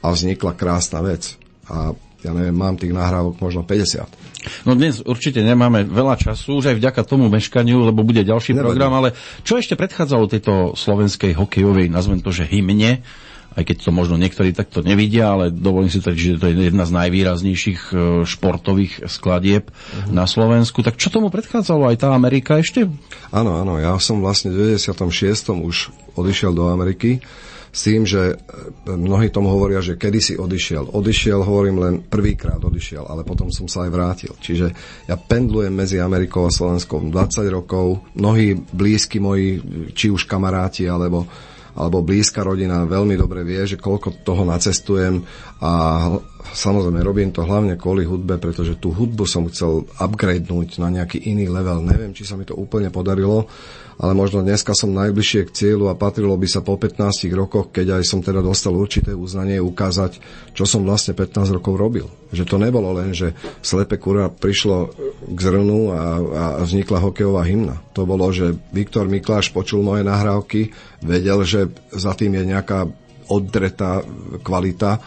a 0.00 0.06
vznikla 0.12 0.56
krásna 0.56 1.04
vec. 1.04 1.36
A 1.68 1.92
ja 2.20 2.32
neviem, 2.36 2.52
mám 2.52 2.76
tých 2.76 2.92
nahrávok 2.92 3.40
možno 3.40 3.64
50. 3.64 4.04
No 4.68 4.76
dnes 4.76 5.00
určite 5.04 5.40
nemáme 5.40 5.84
veľa 5.88 6.16
času, 6.20 6.60
už 6.60 6.72
aj 6.72 6.76
vďaka 6.80 7.00
tomu 7.04 7.28
meškaniu, 7.32 7.80
lebo 7.92 8.04
bude 8.04 8.24
ďalší 8.24 8.56
Nevadí. 8.56 8.64
program, 8.64 8.92
ale 8.96 9.08
čo 9.44 9.56
ešte 9.60 9.76
predchádzalo 9.76 10.24
tejto 10.28 10.52
slovenskej 10.76 11.36
hokejovej, 11.36 11.92
nazvem 11.92 12.20
to, 12.20 12.32
že 12.32 12.48
hymne, 12.48 13.04
aj 13.50 13.62
keď 13.66 13.76
to 13.82 13.90
možno 13.90 14.14
niektorí 14.16 14.54
takto 14.54 14.80
nevidia, 14.80 15.34
ale 15.34 15.50
dovolím 15.50 15.90
si 15.90 15.98
tvrdiť, 15.98 16.22
že 16.22 16.40
to 16.40 16.46
je 16.48 16.70
jedna 16.70 16.86
z 16.86 16.92
najvýraznejších 16.94 17.80
e, 17.90 17.94
športových 18.22 19.10
skladieb 19.10 19.68
uh-huh. 19.68 20.14
na 20.14 20.30
Slovensku. 20.30 20.86
Tak 20.86 20.94
čo 20.94 21.10
tomu 21.10 21.34
predchádzalo 21.34 21.90
aj 21.90 21.96
tá 21.98 22.08
Amerika 22.14 22.62
ešte? 22.62 22.86
Áno, 23.34 23.58
áno, 23.58 23.74
ja 23.82 23.98
som 23.98 24.22
vlastne 24.22 24.54
v 24.54 24.78
96. 24.78 25.50
už 25.50 25.90
odišiel 26.14 26.54
do 26.54 26.70
Ameriky 26.70 27.18
s 27.70 27.80
tým, 27.86 28.02
že 28.02 28.34
e, 28.34 28.36
mnohí 28.90 29.30
tomu 29.30 29.50
hovoria, 29.54 29.78
že 29.78 29.94
kedy 29.94 30.18
si 30.18 30.34
odišiel. 30.34 30.90
Odišiel, 30.90 31.40
hovorím 31.46 31.76
len 31.78 31.94
prvýkrát 32.02 32.58
odišiel, 32.58 33.06
ale 33.06 33.22
potom 33.22 33.48
som 33.54 33.70
sa 33.70 33.86
aj 33.86 33.90
vrátil. 33.94 34.32
Čiže 34.34 34.66
ja 35.06 35.14
pendlujem 35.14 35.70
medzi 35.70 36.02
Amerikou 36.02 36.46
a 36.46 36.54
Slovenskom 36.54 37.14
20 37.14 37.46
rokov. 37.50 38.02
Mnohí 38.18 38.58
blízki 38.58 39.22
moji, 39.22 39.62
či 39.94 40.10
už 40.10 40.26
kamaráti, 40.26 40.90
alebo 40.90 41.30
alebo 41.70 42.02
blízka 42.02 42.42
rodina 42.42 42.82
veľmi 42.82 43.14
dobre 43.14 43.46
vie, 43.46 43.62
že 43.62 43.78
koľko 43.78 44.26
toho 44.26 44.42
nacestujem 44.42 45.22
a 45.60 45.72
samozrejme 46.56 47.04
robím 47.04 47.30
to 47.36 47.44
hlavne 47.44 47.76
kvôli 47.76 48.08
hudbe, 48.08 48.40
pretože 48.40 48.80
tú 48.80 48.96
hudbu 48.96 49.28
som 49.28 49.44
chcel 49.52 49.84
upgradenúť 50.00 50.80
na 50.80 50.88
nejaký 50.88 51.20
iný 51.20 51.52
level. 51.52 51.84
Neviem, 51.84 52.16
či 52.16 52.24
sa 52.24 52.40
mi 52.40 52.48
to 52.48 52.56
úplne 52.56 52.88
podarilo, 52.88 53.44
ale 54.00 54.16
možno 54.16 54.40
dneska 54.40 54.72
som 54.72 54.96
najbližšie 54.96 55.44
k 55.44 55.52
cieľu 55.52 55.92
a 55.92 55.98
patrilo 56.00 56.32
by 56.32 56.48
sa 56.48 56.64
po 56.64 56.80
15 56.80 57.28
rokoch, 57.36 57.68
keď 57.68 58.00
aj 58.00 58.08
som 58.08 58.24
teda 58.24 58.40
dostal 58.40 58.72
určité 58.72 59.12
uznanie, 59.12 59.60
ukázať, 59.60 60.16
čo 60.56 60.64
som 60.64 60.80
vlastne 60.80 61.12
15 61.12 61.60
rokov 61.60 61.76
robil. 61.76 62.08
Že 62.32 62.48
to 62.48 62.56
nebolo 62.56 62.96
len, 62.96 63.12
že 63.12 63.36
slepe 63.60 64.00
kura 64.00 64.32
prišlo 64.32 64.96
k 65.28 65.38
zrnu 65.38 65.92
a, 65.92 66.02
a 66.24 66.44
vznikla 66.64 67.04
hokejová 67.04 67.44
hymna. 67.44 67.84
To 67.92 68.08
bolo, 68.08 68.32
že 68.32 68.56
Viktor 68.72 69.12
Mikláš 69.12 69.52
počul 69.52 69.84
moje 69.84 70.08
nahrávky, 70.08 70.72
vedel, 71.04 71.44
že 71.44 71.68
za 71.92 72.16
tým 72.16 72.32
je 72.40 72.56
nejaká 72.56 72.88
oddretá 73.28 74.02
kvalita 74.42 74.98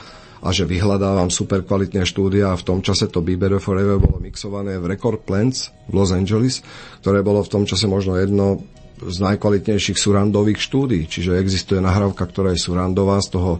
a 0.43 0.51
že 0.51 0.67
vyhľadávam 0.67 1.31
super 1.31 1.63
kvalitné 1.63 2.03
štúdia 2.03 2.51
a 2.51 2.59
v 2.59 2.67
tom 2.67 2.79
čase 2.83 3.07
to 3.07 3.23
Be 3.23 3.39
Better 3.39 3.63
Forever 3.63 3.95
bolo 3.95 4.19
mixované 4.19 4.75
v 4.75 4.91
Record 4.91 5.23
Plants 5.23 5.71
v 5.88 5.93
Los 5.95 6.12
Angeles, 6.12 6.59
ktoré 7.00 7.23
bolo 7.23 7.39
v 7.39 7.50
tom 7.50 7.63
čase 7.63 7.88
možno 7.88 8.19
jedno 8.19 8.59
z 9.00 9.17
najkvalitnejších 9.23 9.95
surandových 9.95 10.59
štúdí. 10.59 11.07
Čiže 11.07 11.39
existuje 11.39 11.79
nahrávka, 11.79 12.27
ktorá 12.27 12.51
je 12.51 12.59
surandová 12.59 13.23
z 13.23 13.39
toho 13.39 13.51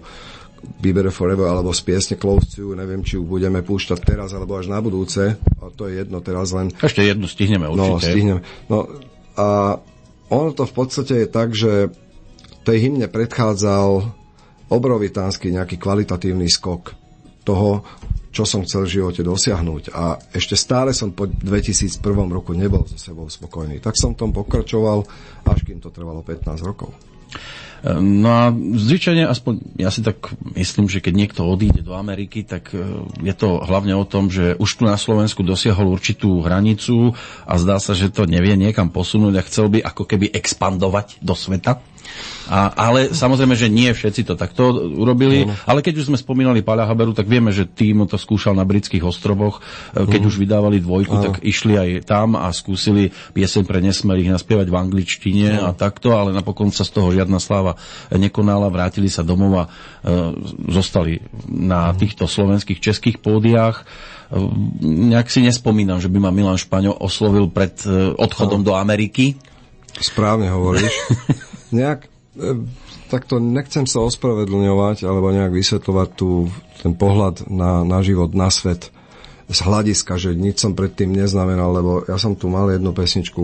Bieber 0.64 1.12
Forever 1.12 1.52
alebo 1.52 1.76
z 1.76 1.82
piesne 1.84 2.16
Close 2.16 2.56
to, 2.56 2.72
neviem, 2.76 3.04
či 3.04 3.20
ju 3.20 3.24
budeme 3.28 3.60
púšťať 3.64 4.00
teraz 4.00 4.32
alebo 4.32 4.56
až 4.56 4.72
na 4.72 4.80
budúce, 4.80 5.36
a 5.36 5.64
to 5.76 5.92
je 5.92 6.00
jedno 6.00 6.24
teraz 6.24 6.56
len. 6.56 6.72
Ešte 6.80 7.04
jednu 7.04 7.28
stihneme 7.28 7.68
určite. 7.68 7.92
No, 7.92 8.00
stihneme. 8.00 8.42
No, 8.72 8.88
a 9.36 9.80
ono 10.32 10.50
to 10.56 10.64
v 10.64 10.74
podstate 10.74 11.14
je 11.24 11.28
tak, 11.28 11.52
že 11.52 11.92
tej 12.64 12.78
hymne 12.80 13.12
predchádzal 13.12 14.16
obrovitánsky 14.74 15.54
nejaký 15.54 15.78
kvalitatívny 15.78 16.50
skok 16.50 16.98
toho, 17.46 17.86
čo 18.34 18.50
som 18.50 18.66
chcel 18.66 18.90
v 18.90 18.94
živote 19.00 19.22
dosiahnuť. 19.22 19.94
A 19.94 20.18
ešte 20.34 20.58
stále 20.58 20.90
som 20.90 21.14
po 21.14 21.30
2001 21.30 22.02
roku 22.34 22.58
nebol 22.58 22.82
so 22.90 22.98
sebou 22.98 23.30
spokojný. 23.30 23.78
Tak 23.78 23.94
som 23.94 24.18
tom 24.18 24.34
pokračoval, 24.34 25.06
až 25.46 25.60
kým 25.62 25.78
to 25.78 25.94
trvalo 25.94 26.26
15 26.26 26.66
rokov. 26.66 26.90
No 27.84 28.30
a 28.32 28.48
zvyčajne, 28.56 29.28
aspoň 29.28 29.76
ja 29.76 29.92
si 29.92 30.00
tak 30.00 30.32
myslím, 30.56 30.88
že 30.88 31.04
keď 31.04 31.14
niekto 31.20 31.42
odíde 31.44 31.84
do 31.84 32.00
Ameriky, 32.00 32.48
tak 32.48 32.72
e, 32.72 32.80
je 33.20 33.36
to 33.36 33.60
hlavne 33.60 33.92
o 33.92 34.08
tom, 34.08 34.32
že 34.32 34.56
už 34.56 34.80
tu 34.80 34.88
na 34.88 34.96
Slovensku 34.96 35.44
dosiahol 35.44 35.92
určitú 35.92 36.48
hranicu 36.48 37.12
a 37.44 37.54
zdá 37.60 37.84
sa, 37.84 37.92
že 37.92 38.08
to 38.08 38.24
nevie 38.24 38.56
niekam 38.56 38.88
posunúť 38.88 39.36
a 39.36 39.44
chcel 39.44 39.68
by 39.68 39.84
ako 39.84 40.08
keby 40.08 40.32
expandovať 40.32 41.20
do 41.20 41.36
sveta. 41.36 41.84
A, 42.52 42.76
ale 42.76 43.16
samozrejme, 43.16 43.56
že 43.56 43.72
nie 43.72 43.88
všetci 43.88 44.28
to 44.28 44.36
takto 44.36 44.76
urobili, 44.76 45.48
uh-huh. 45.48 45.56
ale 45.64 45.80
keď 45.80 46.04
už 46.04 46.12
sme 46.12 46.20
spomínali 46.20 46.60
Paľa 46.60 46.92
Haberu, 46.92 47.16
tak 47.16 47.32
vieme, 47.32 47.56
že 47.56 47.64
tým 47.64 48.04
to 48.04 48.20
skúšal 48.20 48.52
na 48.52 48.68
britských 48.68 49.04
ostrovoch. 49.04 49.64
E, 49.96 50.04
keď 50.04 50.28
uh-huh. 50.28 50.32
už 50.32 50.42
vydávali 50.44 50.84
dvojku, 50.84 51.16
uh-huh. 51.16 51.26
tak 51.32 51.36
išli 51.48 51.80
aj 51.80 51.90
tam 52.04 52.36
a 52.36 52.52
skúsili 52.52 53.16
pieseň 53.32 53.64
pre 53.64 53.80
nesmelých 53.80 54.36
naspievať 54.36 54.68
v 54.68 54.76
angličtine 54.76 55.50
uh-huh. 55.56 55.72
a 55.72 55.78
takto, 55.78 56.20
ale 56.20 56.36
napokon 56.36 56.68
sa 56.76 56.84
z 56.84 56.92
toho 56.92 57.16
žiadna 57.16 57.40
sláva 57.40 57.80
nekonala, 58.12 58.68
vrátili 58.68 59.08
sa 59.08 59.24
domov 59.24 59.52
a 59.56 59.64
e, 59.64 59.70
zostali 60.68 61.24
na 61.48 61.92
uh-huh. 61.92 62.00
týchto 62.00 62.28
slovenských, 62.28 62.84
českých 62.84 63.24
pódiách. 63.24 63.82
E, 63.82 64.36
nejak 64.84 65.32
si 65.32 65.40
nespomínam, 65.48 66.04
že 66.04 66.12
by 66.12 66.20
ma 66.20 66.32
Milan 66.36 66.60
Špaňo 66.60 66.92
oslovil 67.00 67.48
pred 67.48 67.80
e, 67.88 68.20
odchodom 68.20 68.68
do 68.68 68.76
Ameriky. 68.76 69.40
Správne 69.96 70.52
hovoríš. 70.52 70.92
nejak, 71.78 72.13
takto 73.14 73.38
nechcem 73.38 73.86
sa 73.86 74.02
ospravedlňovať 74.02 75.06
alebo 75.06 75.30
nejak 75.30 75.54
vysvetľovať 75.54 76.10
tu 76.18 76.50
ten 76.82 76.98
pohľad 76.98 77.46
na, 77.48 77.86
na 77.86 78.00
život, 78.02 78.34
na 78.34 78.50
svet 78.50 78.90
z 79.52 79.60
hľadiska, 79.60 80.18
že 80.18 80.34
nič 80.34 80.64
som 80.64 80.74
predtým 80.74 81.14
neznamenal, 81.14 81.70
lebo 81.76 81.92
ja 82.08 82.18
som 82.18 82.34
tu 82.34 82.50
mal 82.50 82.72
jednu 82.74 82.96
pesničku, 82.96 83.42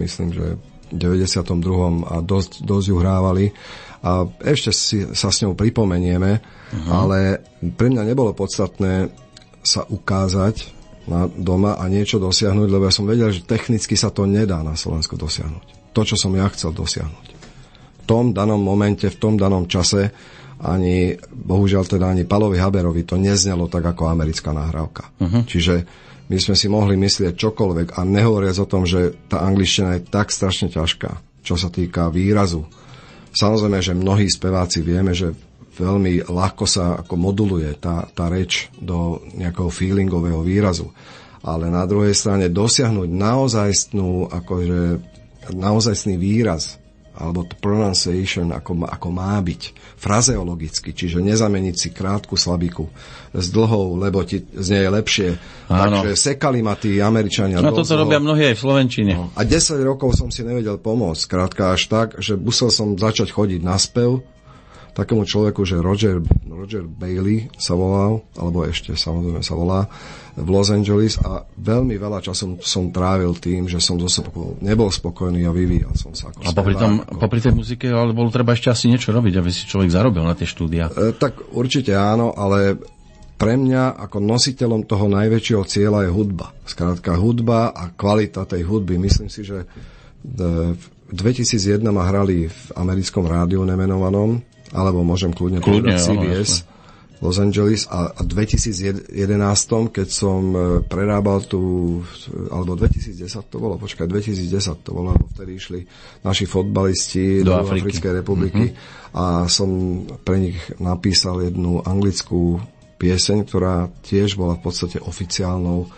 myslím, 0.00 0.34
že 0.34 0.46
v 0.92 0.96
92. 0.96 2.08
a 2.08 2.20
dosť, 2.20 2.66
dosť 2.66 2.86
ju 2.88 2.96
hrávali 3.00 3.44
a 4.02 4.26
ešte 4.42 4.70
si, 4.74 4.98
sa 5.14 5.30
s 5.30 5.40
ňou 5.40 5.54
pripomenieme, 5.54 6.42
uh-huh. 6.42 6.90
ale 6.90 7.40
pre 7.78 7.88
mňa 7.88 8.02
nebolo 8.12 8.34
podstatné 8.34 9.08
sa 9.62 9.86
ukázať 9.86 10.82
na 11.06 11.26
doma 11.30 11.78
a 11.78 11.86
niečo 11.86 12.18
dosiahnuť, 12.18 12.68
lebo 12.68 12.86
ja 12.86 12.94
som 12.94 13.06
vedel, 13.06 13.30
že 13.30 13.46
technicky 13.46 13.94
sa 13.94 14.10
to 14.10 14.26
nedá 14.26 14.60
na 14.62 14.74
Slovensku 14.74 15.14
dosiahnuť. 15.14 15.94
To, 15.94 16.02
čo 16.02 16.16
som 16.18 16.34
ja 16.34 16.46
chcel 16.50 16.74
dosiahnuť. 16.74 17.31
V 18.02 18.10
tom 18.10 18.34
danom 18.34 18.58
momente, 18.58 19.06
v 19.06 19.18
tom 19.18 19.38
danom 19.38 19.70
čase 19.70 20.10
ani, 20.62 21.14
bohužiaľ 21.30 21.86
teda 21.86 22.10
ani 22.10 22.26
Palovi 22.26 22.58
Haberovi 22.58 23.02
to 23.06 23.18
neznelo 23.18 23.66
tak 23.70 23.82
ako 23.82 24.10
americká 24.10 24.54
nahrávka. 24.54 25.10
Uh-huh. 25.18 25.42
Čiže 25.46 25.86
my 26.30 26.38
sme 26.38 26.54
si 26.54 26.66
mohli 26.70 26.94
myslieť 26.98 27.34
čokoľvek 27.34 27.98
a 27.98 28.06
nehovoriac 28.06 28.58
o 28.62 28.70
tom, 28.70 28.86
že 28.86 29.14
tá 29.26 29.42
angličtina 29.42 29.98
je 29.98 30.06
tak 30.06 30.30
strašne 30.30 30.70
ťažká, 30.70 31.42
čo 31.42 31.54
sa 31.58 31.66
týka 31.70 32.10
výrazu, 32.10 32.66
Samozrejme, 33.32 33.80
že 33.80 33.96
mnohí 33.96 34.28
speváci 34.28 34.84
vieme, 34.84 35.16
že 35.16 35.32
veľmi 35.80 36.28
ľahko 36.28 36.68
sa 36.68 37.00
ako 37.00 37.16
moduluje 37.16 37.72
tá, 37.80 38.04
tá 38.12 38.28
reč 38.28 38.68
do 38.76 39.24
nejakého 39.32 39.72
feelingového 39.72 40.44
výrazu. 40.44 40.92
Ale 41.42 41.72
na 41.72 41.88
druhej 41.88 42.12
strane 42.12 42.52
dosiahnuť 42.52 43.08
naozajstnú, 43.08 44.30
akože, 44.30 44.80
naozajstný 45.56 46.20
výraz 46.20 46.76
alebo 47.12 47.44
to 47.44 47.54
pronunciation, 47.60 48.50
ako, 48.52 48.88
ako 48.88 49.08
má 49.12 49.36
byť, 49.40 49.62
frazeologicky, 50.00 50.96
čiže 50.96 51.20
nezameniť 51.20 51.76
si 51.76 51.88
krátku 51.92 52.34
slabiku 52.34 52.88
s 53.36 53.52
dlhou, 53.52 54.00
lebo 54.00 54.24
ti 54.24 54.40
z 54.40 54.66
nej 54.72 54.82
je 54.88 54.90
lepšie. 54.90 55.28
Áno. 55.68 56.02
Takže 56.02 56.16
sekali 56.16 56.64
ma 56.64 56.74
tí 56.74 56.98
Američania. 56.98 57.60
No 57.60 57.70
toto 57.70 57.94
robia 57.94 58.18
mnohí 58.18 58.52
aj 58.52 58.56
v 58.56 58.62
Slovenčine. 58.64 59.12
No. 59.12 59.28
A 59.36 59.44
10 59.44 59.78
rokov 59.84 60.16
som 60.16 60.32
si 60.32 60.42
nevedel 60.42 60.80
pomôcť, 60.80 61.22
krátka 61.28 61.76
až 61.76 61.88
tak, 61.92 62.08
že 62.18 62.34
musel 62.34 62.72
som 62.72 62.96
začať 62.96 63.30
chodiť 63.30 63.60
na 63.60 63.76
spev, 63.76 64.24
takému 64.92 65.24
človeku, 65.24 65.64
že 65.64 65.80
Roger, 65.80 66.20
Roger 66.44 66.84
Bailey 66.84 67.48
sa 67.56 67.72
volal, 67.72 68.20
alebo 68.36 68.64
ešte 68.68 68.92
samozrejme 68.92 69.40
sa 69.40 69.56
volá, 69.56 69.88
v 70.32 70.48
Los 70.48 70.72
Angeles 70.72 71.20
a 71.20 71.44
veľmi 71.44 72.00
veľa 72.00 72.24
času 72.24 72.56
som 72.64 72.88
trávil 72.88 73.36
tým, 73.36 73.68
že 73.68 73.80
som 73.80 74.00
zo 74.00 74.08
sebou 74.08 74.56
nebol 74.64 74.88
spokojný 74.88 75.44
a 75.44 75.52
vyvíjal 75.52 75.92
som 75.92 76.16
sa. 76.16 76.32
Ako 76.32 76.40
a 76.40 76.52
popri, 76.56 76.74
tom, 76.76 77.04
ako... 77.04 77.20
popri 77.20 77.40
tej 77.44 77.52
muzike, 77.52 77.88
ale 77.92 78.16
bolo 78.16 78.32
treba 78.32 78.56
ešte 78.56 78.72
asi 78.72 78.88
niečo 78.88 79.12
robiť, 79.12 79.34
aby 79.36 79.50
si 79.52 79.68
človek 79.68 79.92
zarobil 79.92 80.24
na 80.24 80.32
tie 80.32 80.48
štúdia. 80.48 80.88
E, 80.88 81.12
tak 81.12 81.52
určite 81.52 81.92
áno, 81.92 82.32
ale 82.32 82.80
pre 83.36 83.60
mňa 83.60 84.00
ako 84.08 84.22
nositeľom 84.24 84.88
toho 84.88 85.10
najväčšieho 85.12 85.64
cieľa 85.68 86.08
je 86.08 86.10
hudba. 86.14 86.54
Skrátka 86.64 87.18
hudba 87.18 87.74
a 87.76 87.92
kvalita 87.92 88.48
tej 88.48 88.64
hudby. 88.64 88.96
Myslím 88.96 89.28
si, 89.28 89.44
že 89.44 89.68
v 90.22 91.12
2001 91.12 91.82
ma 91.92 92.06
hrali 92.06 92.46
v 92.46 92.60
americkom 92.78 93.26
rádiu 93.26 93.66
nemenovanom 93.66 94.51
alebo 94.72 95.04
môžem 95.04 95.30
kľudne, 95.30 95.60
kľudne 95.60 95.96
povedať 95.96 96.00
CBS, 96.00 96.50
áno, 96.64 96.72
Los 97.22 97.38
Angeles. 97.38 97.86
A, 97.86 98.10
v 98.18 98.26
2011, 98.26 99.14
keď 99.94 100.08
som 100.10 100.40
e, 100.50 100.58
prerábal 100.82 101.46
tu, 101.46 101.60
alebo 102.50 102.74
2010 102.74 103.46
to 103.46 103.56
bolo, 103.62 103.78
počkaj, 103.78 104.10
2010 104.10 104.82
to 104.82 104.90
bolo, 104.90 105.14
lebo 105.14 105.30
vtedy 105.30 105.54
išli 105.54 105.80
naši 106.26 106.50
fotbalisti 106.50 107.46
do, 107.46 107.54
do 107.54 107.62
Africkej 107.62 108.12
republiky 108.18 108.74
mm-hmm. 108.74 109.14
a 109.14 109.46
som 109.46 110.02
pre 110.26 110.50
nich 110.50 110.58
napísal 110.82 111.46
jednu 111.46 111.78
anglickú 111.86 112.58
pieseň, 112.98 113.38
ktorá 113.46 113.86
tiež 114.02 114.34
bola 114.34 114.58
v 114.58 114.62
podstate 114.66 114.98
oficiálnou 114.98 115.86
e, 115.86 115.88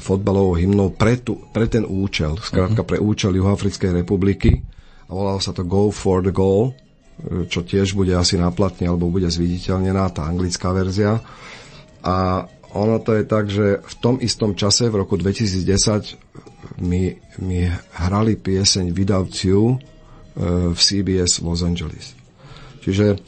fotbalovou 0.00 0.56
hymnou 0.56 0.96
pre, 0.96 1.20
tu, 1.20 1.44
pre 1.52 1.68
ten 1.68 1.84
účel, 1.84 2.40
skrátka 2.40 2.80
mm-hmm. 2.80 2.88
pre 2.88 2.98
účel 3.04 3.36
Juhoafrickej 3.36 4.00
republiky 4.00 4.64
a 5.08 5.12
volalo 5.12 5.44
sa 5.44 5.52
to 5.52 5.60
Go 5.68 5.92
for 5.92 6.24
the 6.24 6.32
Goal 6.32 6.72
čo 7.46 7.62
tiež 7.62 7.94
bude 7.94 8.12
asi 8.16 8.34
naplatne 8.40 8.90
alebo 8.90 9.12
bude 9.12 9.30
zviditeľnená, 9.30 10.10
tá 10.10 10.26
anglická 10.26 10.74
verzia. 10.74 11.22
A 12.02 12.46
ono 12.72 12.98
to 12.98 13.14
je 13.14 13.24
tak, 13.28 13.46
že 13.52 13.84
v 13.84 13.94
tom 14.00 14.16
istom 14.18 14.56
čase, 14.56 14.88
v 14.88 15.04
roku 15.04 15.14
2010, 15.20 16.82
mi, 16.82 17.14
mi 17.44 17.68
hrali 18.00 18.34
pieseň 18.34 18.90
You 19.44 19.62
e, 19.70 19.76
v 20.72 20.78
CBS 20.78 21.44
Los 21.44 21.60
Angeles. 21.60 22.16
Čiže 22.82 23.20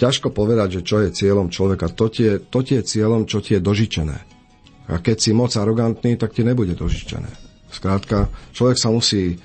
ťažko 0.00 0.34
povedať, 0.34 0.80
že 0.80 0.82
čo 0.82 1.04
je 1.04 1.14
cieľom 1.14 1.52
človeka. 1.52 1.92
To 1.94 2.10
tie, 2.10 2.40
to 2.42 2.64
tie 2.64 2.80
cieľom, 2.82 3.28
čo 3.28 3.38
ti 3.44 3.54
je 3.54 3.60
dožičené. 3.62 4.18
A 4.90 4.98
keď 4.98 5.16
si 5.22 5.30
moc 5.30 5.54
arogantný, 5.54 6.18
tak 6.18 6.34
ti 6.34 6.42
nebude 6.42 6.74
dožičené. 6.74 7.30
Skrátka, 7.70 8.26
človek 8.50 8.76
sa 8.80 8.90
musí 8.90 9.38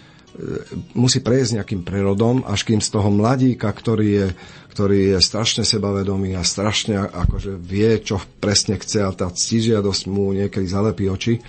musí 0.93 1.19
prejsť 1.19 1.61
nejakým 1.61 1.81
prerodom, 1.81 2.45
až 2.45 2.65
kým 2.65 2.81
z 2.81 2.89
toho 2.93 3.09
mladíka, 3.09 3.69
ktorý 3.69 4.07
je, 4.07 4.27
ktorý 4.73 5.17
je 5.17 5.19
strašne 5.21 5.65
sebavedomý 5.65 6.37
a 6.37 6.45
strašne 6.45 7.01
akože 7.09 7.57
vie, 7.57 7.97
čo 8.01 8.21
presne 8.37 8.77
chce 8.77 9.01
a 9.01 9.11
tá 9.13 9.27
ctižiadosť 9.33 10.03
mu 10.09 10.29
niekedy 10.37 10.65
zalepí 10.69 11.09
oči, 11.09 11.41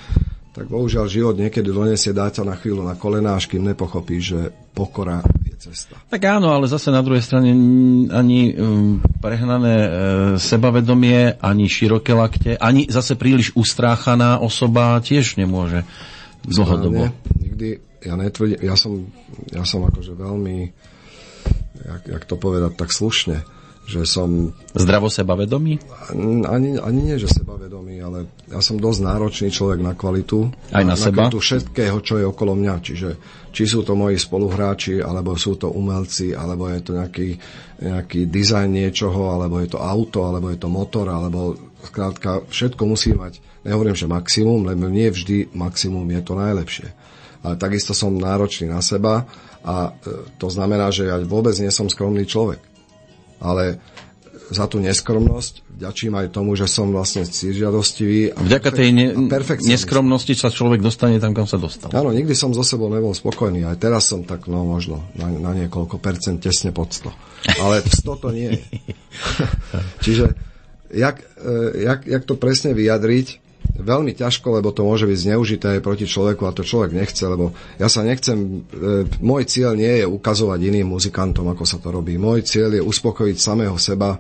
tak 0.56 0.66
bohužiaľ 0.66 1.06
život 1.06 1.34
niekedy 1.38 1.70
donesie 1.70 2.10
dáťa 2.10 2.42
na 2.42 2.58
chvíľu 2.58 2.82
na 2.82 2.98
kolená, 2.98 3.38
až 3.38 3.46
kým 3.46 3.62
nepochopí, 3.62 4.18
že 4.18 4.50
pokora 4.74 5.22
je 5.46 5.54
cesta. 5.54 5.94
Tak 6.10 6.18
áno, 6.18 6.50
ale 6.50 6.66
zase 6.66 6.90
na 6.90 6.98
druhej 6.98 7.22
strane 7.22 7.54
ani 8.10 8.58
um, 8.58 8.98
prehnané 9.22 9.76
e, 9.76 9.90
sebavedomie, 10.42 11.38
ani 11.38 11.70
široké 11.70 12.10
lakte, 12.10 12.58
ani 12.58 12.90
zase 12.90 13.14
príliš 13.14 13.54
ustráchaná 13.54 14.42
osoba 14.42 14.98
tiež 14.98 15.38
nemôže 15.38 15.86
dlhodobo. 16.42 17.14
Nikdy 17.38 17.87
ja 18.04 18.14
netvrdím, 18.14 18.60
ja 18.62 18.76
som, 18.78 19.10
ja 19.50 19.66
som 19.66 19.82
akože 19.86 20.14
veľmi, 20.14 20.56
jak, 21.82 22.02
jak 22.06 22.22
to 22.26 22.34
povedať 22.38 22.78
tak 22.78 22.90
slušne, 22.94 23.42
že 23.88 24.04
som... 24.04 24.52
Zdravo 24.76 25.08
sebavedomý? 25.08 25.80
Ani, 26.44 26.76
ani 26.76 27.00
nie, 27.00 27.16
že 27.16 27.32
sebavedomý, 27.32 28.04
ale 28.04 28.28
ja 28.52 28.60
som 28.60 28.76
dosť 28.76 29.00
náročný 29.00 29.48
človek 29.48 29.80
na 29.80 29.96
kvalitu. 29.96 30.52
Aj 30.76 30.84
na, 30.84 30.92
na 30.92 30.96
seba? 31.00 31.24
Na 31.24 31.32
kvalitu 31.32 31.40
všetkého, 31.40 31.96
čo 32.04 32.20
je 32.20 32.28
okolo 32.28 32.52
mňa. 32.52 32.74
Čiže 32.84 33.08
či 33.48 33.64
sú 33.64 33.80
to 33.88 33.96
moji 33.96 34.20
spoluhráči, 34.20 35.00
alebo 35.00 35.40
sú 35.40 35.56
to 35.56 35.72
umelci, 35.72 36.36
alebo 36.36 36.68
je 36.68 36.80
to 36.84 36.92
nejaký, 37.00 37.28
nejaký 37.80 38.20
dizajn 38.28 38.68
niečoho, 38.68 39.32
alebo 39.32 39.56
je 39.64 39.72
to 39.72 39.80
auto, 39.80 40.28
alebo 40.28 40.52
je 40.52 40.60
to 40.60 40.68
motor, 40.68 41.08
alebo 41.08 41.56
skrátka 41.88 42.44
všetko 42.44 42.82
musí 42.84 43.16
mať, 43.16 43.40
nehovorím, 43.64 43.96
že 43.96 44.10
maximum, 44.10 44.68
lebo 44.68 44.92
nie 44.92 45.08
vždy 45.08 45.56
maximum 45.56 46.04
je 46.12 46.20
to 46.20 46.34
najlepšie 46.36 46.88
ale 47.42 47.54
takisto 47.54 47.94
som 47.94 48.14
náročný 48.14 48.70
na 48.70 48.82
seba 48.82 49.26
a 49.62 49.94
e, 49.94 50.34
to 50.38 50.48
znamená, 50.50 50.90
že 50.90 51.06
ja 51.06 51.16
vôbec 51.22 51.54
nie 51.58 51.70
som 51.70 51.86
skromný 51.86 52.26
človek. 52.26 52.58
Ale 53.38 53.78
za 54.48 54.64
tú 54.64 54.80
neskromnosť 54.80 55.68
vďačím 55.78 56.12
aj 56.16 56.26
tomu, 56.32 56.56
že 56.56 56.66
som 56.66 56.88
vlastne 56.88 57.28
cížiadostivý. 57.28 58.32
A 58.32 58.40
Vďaka 58.40 58.70
tej 58.72 58.90
ne- 58.96 59.14
neskromnosti 59.62 60.32
sa 60.34 60.48
človek 60.48 60.80
dostane 60.80 61.20
tam, 61.20 61.36
kam 61.36 61.44
sa 61.44 61.60
dostal. 61.60 61.92
Áno, 61.92 62.10
nikdy 62.10 62.32
som 62.32 62.56
so 62.56 62.64
sebou 62.64 62.88
nebol 62.88 63.12
spokojný. 63.12 63.68
Aj 63.68 63.76
teraz 63.76 64.08
som 64.08 64.24
tak, 64.24 64.48
no 64.48 64.64
možno, 64.64 65.04
na, 65.14 65.28
na 65.28 65.52
niekoľko 65.54 66.00
percent 66.00 66.40
tesne 66.40 66.72
pod 66.72 66.90
100. 66.90 67.12
Ale 67.60 67.84
100 67.84 68.22
to 68.24 68.28
nie 68.32 68.50
je. 68.56 68.64
Čiže 70.04 70.26
jak, 70.96 71.20
e, 71.20 71.84
jak, 71.84 72.00
jak 72.08 72.22
to 72.24 72.34
presne 72.40 72.72
vyjadriť, 72.72 73.47
veľmi 73.76 74.16
ťažko, 74.16 74.62
lebo 74.62 74.72
to 74.72 74.86
môže 74.86 75.04
byť 75.04 75.18
zneužité 75.28 75.70
proti 75.84 76.08
človeku 76.08 76.48
a 76.48 76.54
to 76.56 76.64
človek 76.64 76.96
nechce, 76.96 77.20
lebo 77.26 77.52
ja 77.76 77.86
sa 77.86 78.00
nechcem, 78.00 78.64
e, 78.68 79.04
môj 79.20 79.44
cieľ 79.44 79.76
nie 79.76 80.02
je 80.02 80.06
ukazovať 80.08 80.58
iným 80.64 80.94
muzikantom, 80.96 81.46
ako 81.52 81.64
sa 81.68 81.78
to 81.78 81.92
robí. 81.92 82.16
Môj 82.16 82.44
cieľ 82.48 82.80
je 82.80 82.82
uspokojiť 82.82 83.36
samého 83.36 83.76
seba 83.76 84.16
e, 84.16 84.18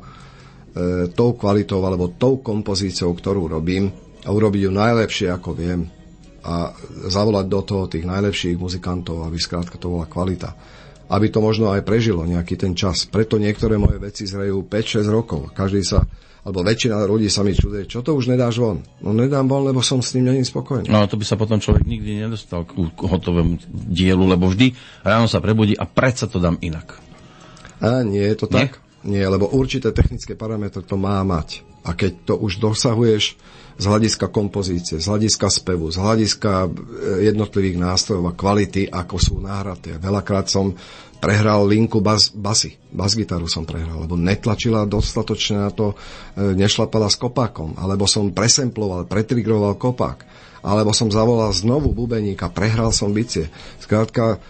tou 1.10 1.34
kvalitou 1.34 1.80
alebo 1.82 2.12
tou 2.14 2.38
kompozíciou, 2.38 3.16
ktorú 3.16 3.48
robím 3.48 3.90
a 4.24 4.30
urobiť 4.30 4.60
ju 4.68 4.70
najlepšie, 4.70 5.28
ako 5.32 5.50
viem 5.56 5.80
a 6.48 6.72
zavolať 7.10 7.46
do 7.50 7.60
toho 7.60 7.84
tých 7.90 8.08
najlepších 8.08 8.56
muzikantov, 8.56 9.26
aby 9.26 9.36
skrátka 9.36 9.76
to 9.76 9.92
bola 9.92 10.06
kvalita. 10.08 10.54
Aby 11.08 11.32
to 11.32 11.40
možno 11.44 11.72
aj 11.72 11.84
prežilo 11.84 12.24
nejaký 12.24 12.56
ten 12.56 12.72
čas. 12.72 13.08
Preto 13.08 13.40
niektoré 13.40 13.80
moje 13.80 14.00
veci 14.00 14.24
zrejú 14.28 14.64
5-6 14.64 15.08
rokov. 15.08 15.40
Každý 15.52 15.84
sa 15.84 16.04
alebo 16.48 16.64
väčšina 16.64 17.04
ľudí 17.04 17.28
sa 17.28 17.44
mi 17.44 17.52
čuduje, 17.52 17.84
čo 17.84 18.00
to 18.00 18.16
už 18.16 18.32
nedáš 18.32 18.56
von? 18.56 18.80
No 19.04 19.12
nedám 19.12 19.44
von, 19.44 19.68
lebo 19.68 19.84
som 19.84 20.00
s 20.00 20.16
ním 20.16 20.32
není 20.32 20.48
spokojný. 20.48 20.88
No 20.88 21.04
to 21.04 21.20
by 21.20 21.24
sa 21.28 21.36
potom 21.36 21.60
človek 21.60 21.84
nikdy 21.84 22.24
nedostal 22.24 22.64
k 22.64 22.88
hotovému 22.96 23.60
dielu, 23.92 24.24
lebo 24.24 24.48
vždy 24.48 24.72
ráno 25.04 25.28
sa 25.28 25.44
prebudí 25.44 25.76
a 25.76 25.84
predsa 25.84 26.24
to 26.24 26.40
dám 26.40 26.56
inak. 26.64 26.96
A 27.84 28.00
nie 28.00 28.24
je 28.24 28.36
to 28.40 28.46
tak? 28.48 28.80
Nie, 29.04 29.20
nie 29.20 29.24
lebo 29.28 29.52
určité 29.52 29.92
technické 29.92 30.32
parametre 30.32 30.80
to 30.80 30.96
má 30.96 31.20
mať. 31.20 31.67
A 31.86 31.94
keď 31.94 32.12
to 32.28 32.34
už 32.38 32.58
dosahuješ 32.58 33.38
z 33.78 33.84
hľadiska 33.86 34.26
kompozície, 34.34 34.98
z 34.98 35.06
hľadiska 35.06 35.46
spevu, 35.46 35.86
z 35.94 36.02
hľadiska 36.02 36.66
e, 36.66 36.68
jednotlivých 37.30 37.78
nástrojov 37.78 38.34
a 38.34 38.36
kvality, 38.36 38.90
ako 38.90 39.16
sú 39.22 39.34
nahraté. 39.38 39.94
Veľakrát 40.02 40.50
som 40.50 40.74
prehral 41.22 41.62
linku 41.62 42.02
bas, 42.02 42.34
basy, 42.34 42.74
bas-gitaru 42.90 43.46
som 43.46 43.62
prehral, 43.62 44.02
lebo 44.02 44.18
netlačila 44.18 44.82
dostatočne 44.82 45.62
na 45.62 45.70
to, 45.70 45.94
e, 46.34 46.58
nešlapala 46.58 47.06
s 47.06 47.22
kopákom, 47.22 47.78
alebo 47.78 48.10
som 48.10 48.34
presemploval, 48.34 49.06
pretrigroval 49.06 49.78
kopák, 49.78 50.26
alebo 50.66 50.90
som 50.90 51.06
zavolal 51.06 51.54
znovu 51.54 51.94
bubeníka, 51.94 52.50
prehral 52.50 52.90
som 52.90 53.14
bicie. 53.14 53.46
Skrátka, 53.78 54.42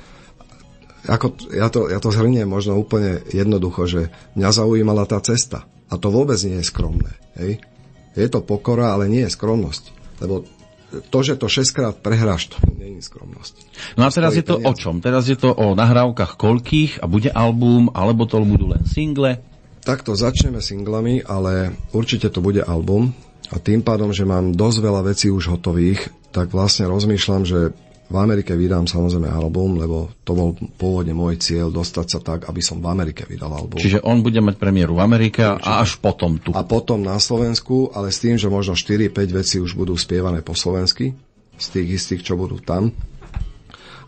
ako, 1.05 1.37
ja, 1.53 1.69
to, 1.69 1.93
ja 1.93 2.01
to 2.01 2.09
zhrniem 2.09 2.49
možno 2.49 2.81
úplne 2.81 3.21
jednoducho, 3.29 3.85
že 3.85 4.01
mňa 4.41 4.51
zaujímala 4.57 5.05
tá 5.05 5.21
cesta. 5.21 5.69
A 5.89 5.95
to 5.97 6.13
vôbec 6.13 6.37
nie 6.45 6.61
je 6.61 6.69
skromné. 6.69 7.13
Hej? 7.41 7.65
Je 8.13 8.29
to 8.29 8.45
pokora, 8.45 8.93
ale 8.93 9.09
nie 9.09 9.25
je 9.25 9.33
skromnosť. 9.33 9.85
Lebo 10.21 10.45
to, 10.89 11.19
že 11.21 11.37
to 11.37 11.53
6 11.53 11.77
krát 11.77 11.95
prehráš, 12.01 12.49
to 12.49 12.59
nie 12.81 12.97
je 12.97 13.03
skromnosť. 13.05 13.55
No 14.01 14.09
a 14.09 14.11
teraz 14.11 14.33
je 14.33 14.45
to 14.45 14.57
peniaze. 14.57 14.69
o 14.69 14.73
čom? 14.73 14.95
Teraz 15.05 15.29
je 15.29 15.37
to 15.37 15.53
o 15.53 15.77
nahrávkach 15.77 16.41
koľkých 16.41 17.05
a 17.05 17.07
bude 17.07 17.29
album, 17.29 17.93
alebo 17.93 18.25
to 18.25 18.41
budú 18.41 18.73
len 18.73 18.89
single? 18.89 19.37
Takto 19.85 20.17
začneme 20.17 20.65
singlami, 20.65 21.21
ale 21.25 21.77
určite 21.93 22.33
to 22.33 22.41
bude 22.41 22.65
album. 22.65 23.13
A 23.49 23.57
tým 23.57 23.81
pádom, 23.81 24.13
že 24.13 24.29
mám 24.29 24.53
dosť 24.53 24.79
veľa 24.85 25.03
vecí 25.09 25.33
už 25.33 25.57
hotových, 25.57 26.13
tak 26.33 26.53
vlastne 26.53 26.85
rozmýšľam, 26.89 27.49
že 27.49 27.73
v 28.09 28.17
Amerike 28.17 28.57
vydám 28.57 28.89
samozrejme 28.89 29.29
album, 29.29 29.77
lebo 29.77 30.09
to 30.25 30.33
bol 30.33 30.57
pôvodne 30.81 31.13
môj 31.13 31.37
cieľ 31.37 31.69
dostať 31.69 32.07
sa 32.09 32.19
tak, 32.25 32.49
aby 32.49 32.65
som 32.65 32.81
v 32.81 32.89
Amerike 32.89 33.29
vydal 33.29 33.53
album. 33.53 33.77
Čiže 33.77 34.01
on 34.01 34.25
bude 34.25 34.41
mať 34.41 34.57
premiéru 34.57 34.97
v 34.97 35.05
Amerike 35.05 35.45
Určite. 35.45 35.69
a 35.69 35.85
až 35.85 36.01
potom 36.01 36.41
tu. 36.41 36.57
A 36.57 36.65
potom 36.65 37.05
na 37.05 37.21
Slovensku, 37.21 37.93
ale 37.93 38.09
s 38.09 38.25
tým, 38.25 38.41
že 38.41 38.49
možno 38.49 38.73
4-5 38.73 39.13
veci 39.29 39.61
už 39.61 39.77
budú 39.77 39.93
spievané 39.93 40.41
po 40.41 40.57
slovensky, 40.57 41.13
z 41.61 41.67
tých 41.69 41.89
istých, 42.01 42.25
čo 42.25 42.41
budú 42.41 42.65
tam. 42.65 42.97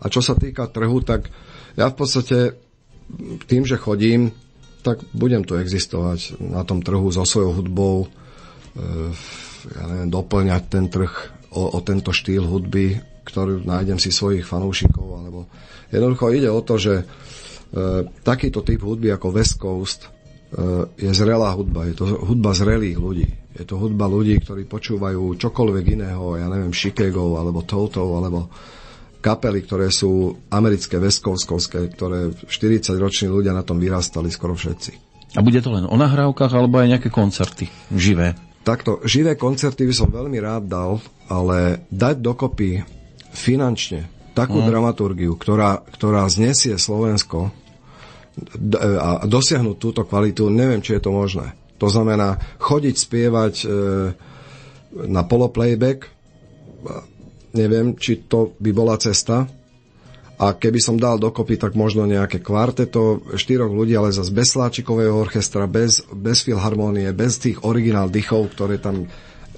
A 0.01 0.09
čo 0.09 0.25
sa 0.25 0.33
týka 0.33 0.65
trhu, 0.65 0.97
tak 1.05 1.29
ja 1.77 1.93
v 1.93 1.95
podstate 1.95 2.57
tým, 3.45 3.69
že 3.69 3.77
chodím, 3.77 4.33
tak 4.81 5.05
budem 5.13 5.45
tu 5.45 5.53
existovať 5.61 6.41
na 6.41 6.65
tom 6.65 6.81
trhu 6.81 7.05
so 7.13 7.21
svojou 7.21 7.61
hudbou, 7.61 8.09
e, 8.73 9.13
ja 9.77 9.83
neviem, 9.85 10.09
doplňať 10.09 10.63
ten 10.73 10.89
trh 10.89 11.11
o, 11.53 11.77
o 11.77 11.79
tento 11.85 12.09
štýl 12.09 12.49
hudby, 12.49 13.10
ktorú 13.23 13.65
nájdem 13.65 14.01
si 14.01 14.09
svojich 14.09 14.45
fanúšikov, 14.45 15.05
alebo 15.17 15.39
jednoducho 15.93 16.33
ide 16.33 16.49
o 16.49 16.61
to, 16.65 16.75
že 16.81 16.93
e, 17.01 17.05
takýto 18.25 18.65
typ 18.65 18.81
hudby 18.81 19.13
ako 19.13 19.27
West 19.33 19.55
Coast 19.61 20.07
e, 20.07 20.09
je 20.97 21.11
zrelá 21.13 21.53
hudba, 21.53 21.85
je 21.87 21.95
to 21.95 22.05
hudba 22.07 22.51
zrelých 22.57 22.97
ľudí. 22.97 23.27
Je 23.51 23.67
to 23.67 23.75
hudba 23.77 24.07
ľudí, 24.07 24.39
ktorí 24.39 24.63
počúvajú 24.65 25.35
čokoľvek 25.35 25.85
iného, 25.99 26.39
ja 26.39 26.47
neviem, 26.47 26.71
Chicago, 26.71 27.35
alebo 27.35 27.67
Toto, 27.67 28.15
alebo 28.15 28.47
kapely, 29.21 29.61
ktoré 29.61 29.93
sú 29.93 30.33
americké, 30.49 30.97
westcoastovské, 30.97 31.93
ktoré 31.93 32.33
40-roční 32.47 33.29
ľudia 33.29 33.53
na 33.53 33.61
tom 33.61 33.77
vyrastali 33.77 34.33
skoro 34.33 34.57
všetci. 34.57 35.11
A 35.37 35.39
bude 35.39 35.63
to 35.63 35.71
len 35.71 35.87
o 35.87 35.95
nahrávkach, 35.95 36.51
alebo 36.51 36.81
aj 36.81 36.97
nejaké 36.97 37.09
koncerty 37.13 37.69
živé? 37.93 38.35
Takto, 38.61 38.99
živé 39.07 39.39
koncerty 39.39 39.87
by 39.87 39.93
som 39.95 40.09
veľmi 40.11 40.37
rád 40.37 40.67
dal, 40.67 40.91
ale 41.31 41.87
dať 41.89 42.15
dokopy 42.19 43.00
finančne 43.31 44.07
takú 44.31 44.63
mm. 44.63 44.67
dramaturgiu, 44.67 45.35
ktorá, 45.35 45.83
ktorá 45.91 46.27
znesie 46.31 46.79
Slovensko 46.79 47.51
a 48.79 49.27
dosiahnuť 49.27 49.75
túto 49.75 50.07
kvalitu, 50.07 50.47
neviem, 50.47 50.79
či 50.79 50.95
je 50.95 51.03
to 51.03 51.11
možné. 51.11 51.51
To 51.83 51.91
znamená 51.91 52.39
chodiť 52.63 52.95
spievať 52.95 53.53
e, 53.59 53.65
na 55.09 55.21
poloplayback, 55.27 56.07
neviem, 57.51 57.99
či 57.99 58.23
to 58.23 58.55
by 58.55 58.71
bola 58.71 58.95
cesta. 58.95 59.51
A 60.41 60.57
keby 60.57 60.81
som 60.81 60.97
dal 60.97 61.21
dokopy, 61.21 61.59
tak 61.59 61.77
možno 61.77 62.09
nejaké 62.09 62.41
kvarteto, 62.41 63.21
štyroch 63.37 63.69
ľudí, 63.69 63.93
ale 63.93 64.09
zase 64.09 64.33
bez 64.33 64.57
sláčikového 64.57 65.13
orchestra, 65.13 65.69
bez, 65.69 66.01
bez 66.09 66.41
filharmonie, 66.41 67.13
bez 67.13 67.37
tých 67.37 67.61
originál 67.61 68.09
dychov, 68.09 68.49
ktoré 68.57 68.81
tam 68.81 69.05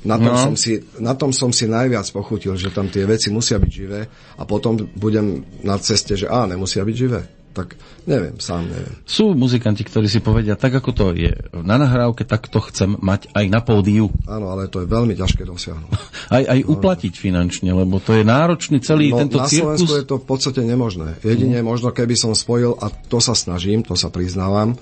na 0.03 0.19
tom, 0.19 0.33
no. 0.35 0.39
som 0.39 0.55
si, 0.59 0.83
na 0.99 1.13
tom 1.15 1.31
som 1.31 1.51
si 1.55 1.65
najviac 1.65 2.07
pochutil, 2.11 2.59
že 2.59 2.75
tam 2.75 2.91
tie 2.91 3.07
veci 3.07 3.31
musia 3.31 3.59
byť 3.59 3.71
živé 3.71 4.01
a 4.37 4.43
potom 4.43 4.75
budem 4.99 5.43
na 5.63 5.79
ceste, 5.79 6.19
že 6.19 6.27
á, 6.27 6.43
nemusia 6.47 6.83
byť 6.83 6.95
živé. 6.95 7.23
Tak 7.53 7.77
neviem, 8.09 8.41
sám 8.41 8.65
neviem. 8.65 8.97
Sú 9.05 9.37
muzikanti, 9.37 9.85
ktorí 9.85 10.09
si 10.09 10.25
povedia, 10.25 10.57
tak 10.57 10.73
ako 10.73 10.89
to 10.89 11.05
je 11.13 11.29
na 11.53 11.77
nahrávke, 11.77 12.25
tak 12.25 12.49
to 12.49 12.57
chcem 12.65 12.97
mať 12.97 13.29
aj 13.29 13.45
na 13.45 13.61
pódiu. 13.61 14.09
Áno, 14.25 14.49
ale 14.49 14.73
to 14.73 14.81
je 14.81 14.89
veľmi 14.89 15.13
ťažké 15.13 15.45
dosiahnuť. 15.45 15.89
aj, 16.35 16.43
aj 16.49 16.59
uplatiť 16.65 17.13
finančne, 17.13 17.69
lebo 17.69 18.01
to 18.01 18.17
je 18.17 18.25
náročný 18.25 18.81
celý 18.81 19.13
no, 19.13 19.21
tento 19.21 19.37
na 19.37 19.45
cirkus. 19.45 19.69
Na 19.69 19.85
Slovensku 19.85 19.93
je 20.01 20.05
to 20.09 20.17
v 20.17 20.25
podstate 20.25 20.61
nemožné. 20.65 21.21
Jedine 21.21 21.61
mm. 21.61 21.65
možno, 21.69 21.93
keby 21.93 22.17
som 22.17 22.33
spojil, 22.33 22.73
a 22.81 22.89
to 22.89 23.21
sa 23.21 23.37
snažím, 23.37 23.85
to 23.85 23.93
sa 23.93 24.09
priznávam, 24.09 24.73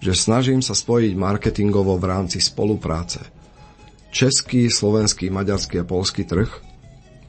že 0.00 0.16
snažím 0.16 0.64
sa 0.64 0.72
spojiť 0.72 1.12
marketingovo 1.20 2.00
v 2.00 2.08
rámci 2.08 2.40
spolupráce 2.40 3.43
český, 4.14 4.70
slovenský, 4.70 5.26
maďarský 5.34 5.82
a 5.82 5.84
polský 5.84 6.22
trh. 6.22 6.46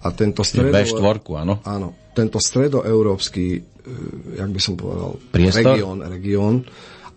A 0.06 0.13
tento 0.13 0.45
stredo... 0.45 0.69
B4, 0.69 1.17
áno. 1.41 1.58
Áno. 1.65 1.98
Tento 2.13 2.38
stredoeurópsky, 2.38 3.45
e, 3.58 3.62
jak 4.38 4.50
by 4.54 4.62
som 4.62 4.78
povedal, 4.78 5.17
Priestor? 5.34 5.82
region, 5.82 5.98
region, 6.06 6.56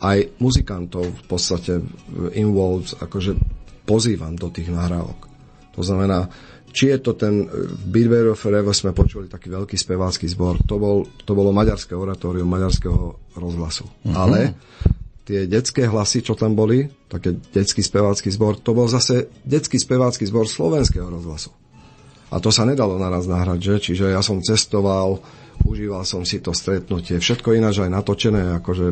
aj 0.01 0.41
muzikantov 0.41 1.05
v 1.05 1.23
podstate 1.29 1.85
involved, 2.33 2.97
akože 2.97 3.37
pozývam 3.85 4.33
do 4.41 4.49
tých 4.49 4.73
nahrávok. 4.73 5.29
To 5.77 5.85
znamená, 5.85 6.33
či 6.73 6.97
je 6.97 6.99
to 7.05 7.13
ten 7.13 7.45
e, 7.45 7.47
v 7.69 7.85
Bidware 7.93 8.33
Forever 8.33 8.73
sme 8.73 8.97
počuli 8.97 9.29
taký 9.29 9.53
veľký 9.53 9.77
spevácky 9.77 10.25
zbor, 10.25 10.57
to, 10.65 10.81
bol, 10.81 11.05
to 11.29 11.33
bolo 11.37 11.53
maďarské 11.53 11.93
oratórium 11.93 12.49
maďarského 12.49 13.37
rozhlasu. 13.37 13.85
Uh-huh. 13.85 14.17
Ale 14.17 14.57
tie 15.29 15.45
detské 15.45 15.85
hlasy, 15.85 16.25
čo 16.25 16.33
tam 16.33 16.57
boli, 16.57 16.89
také 17.05 17.37
detský 17.53 17.85
spevácky 17.85 18.33
zbor, 18.33 18.57
to 18.57 18.73
bol 18.73 18.89
zase 18.89 19.29
detský 19.45 19.77
spevácky 19.77 20.25
zbor 20.25 20.49
slovenského 20.49 21.05
rozhlasu. 21.05 21.53
A 22.33 22.41
to 22.41 22.49
sa 22.49 22.65
nedalo 22.65 22.97
naraz 22.97 23.29
nahrať, 23.29 23.61
že? 23.61 23.75
Čiže 23.93 24.17
ja 24.17 24.25
som 24.25 24.41
cestoval, 24.41 25.21
užíval 25.69 26.09
som 26.09 26.25
si 26.25 26.41
to 26.41 26.57
stretnutie, 26.57 27.21
všetko 27.21 27.53
ináč 27.53 27.85
aj 27.85 27.93
natočené, 27.93 28.57
akože 28.57 28.87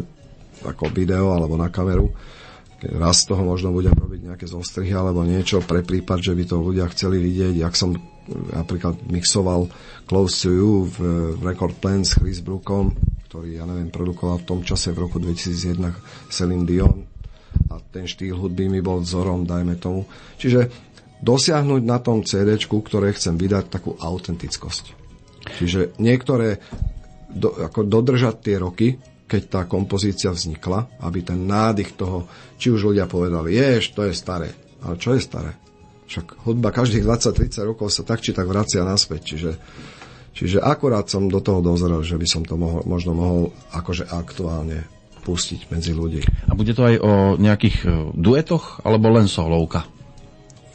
ako 0.61 0.93
video 0.93 1.33
alebo 1.33 1.57
na 1.57 1.73
kameru. 1.73 2.13
Raz 2.85 3.25
z 3.25 3.33
toho 3.33 3.41
možno 3.41 3.73
budem 3.73 3.97
robiť 3.97 4.21
nejaké 4.29 4.45
zostrihy 4.45 4.93
alebo 4.93 5.25
niečo 5.25 5.65
pre 5.65 5.81
prípad, 5.81 6.21
že 6.21 6.37
by 6.37 6.45
to 6.45 6.61
ľudia 6.61 6.85
chceli 6.93 7.17
vidieť, 7.25 7.65
jak 7.65 7.73
som 7.73 7.97
napríklad 8.53 9.01
mixoval 9.09 9.73
Close 10.05 10.45
to 10.45 10.53
You 10.53 10.73
v, 10.85 10.97
v 11.37 11.41
Record 11.41 11.81
Plan 11.81 12.05
s 12.05 12.21
Chris 12.21 12.45
Brookom, 12.45 12.93
ktorý, 13.27 13.59
ja 13.59 13.67
neviem, 13.67 13.91
produkoval 13.91 14.43
v 14.43 14.49
tom 14.49 14.61
čase 14.63 14.95
v 14.95 15.03
roku 15.03 15.19
2001 15.19 16.31
Celine 16.31 16.63
Dion 16.63 17.03
a 17.71 17.83
ten 17.91 18.07
štýl 18.07 18.39
hudby 18.39 18.71
mi 18.71 18.79
bol 18.79 19.03
vzorom, 19.03 19.43
dajme 19.43 19.75
tomu. 19.83 20.07
Čiže 20.39 20.71
dosiahnuť 21.21 21.83
na 21.83 21.99
tom 21.99 22.23
CD, 22.23 22.55
ktoré 22.61 23.11
chcem 23.17 23.35
vydať, 23.35 23.65
takú 23.67 23.99
autentickosť. 23.99 24.85
Čiže 25.59 25.99
niektoré 25.99 26.63
do, 27.31 27.53
ako 27.53 27.87
dodržať 27.87 28.35
tie 28.43 28.57
roky, 28.61 28.89
keď 29.27 29.43
tá 29.51 29.61
kompozícia 29.67 30.31
vznikla, 30.31 31.03
aby 31.03 31.19
ten 31.27 31.51
nádych 31.51 31.99
toho, 31.99 32.31
či 32.57 32.71
už 32.71 32.95
ľudia 32.95 33.11
povedali, 33.11 33.59
ješ, 33.59 33.93
to 33.93 34.07
je 34.07 34.15
staré. 34.15 34.55
Ale 34.87 34.95
čo 35.03 35.19
je 35.19 35.21
staré? 35.21 35.51
Však 36.07 36.47
hudba 36.47 36.71
každých 36.71 37.03
20-30 37.03 37.67
rokov 37.67 37.91
sa 37.91 38.07
tak 38.07 38.23
či 38.23 38.31
tak 38.31 38.47
vracia 38.47 38.87
naspäť. 38.87 39.35
Čiže 39.35 39.51
Čiže 40.37 40.61
akurát 40.61 41.09
som 41.09 41.33
do 41.33 41.41
toho 41.41 41.65
dozrel, 41.65 42.05
že 42.05 42.21
by 42.21 42.27
som 42.29 42.43
to 42.45 42.61
mohol, 42.61 42.85
možno 42.85 43.17
mohol 43.17 43.57
akože 43.73 44.05
aktuálne 44.13 44.85
pustiť 45.25 45.73
medzi 45.73 45.97
ľudí. 45.97 46.21
A 46.47 46.53
bude 46.53 46.77
to 46.77 46.85
aj 46.85 46.97
o 47.01 47.13
nejakých 47.41 47.77
e, 47.83 47.87
duetoch, 48.13 48.85
alebo 48.85 49.17
len 49.17 49.33
solovka? 49.33 49.89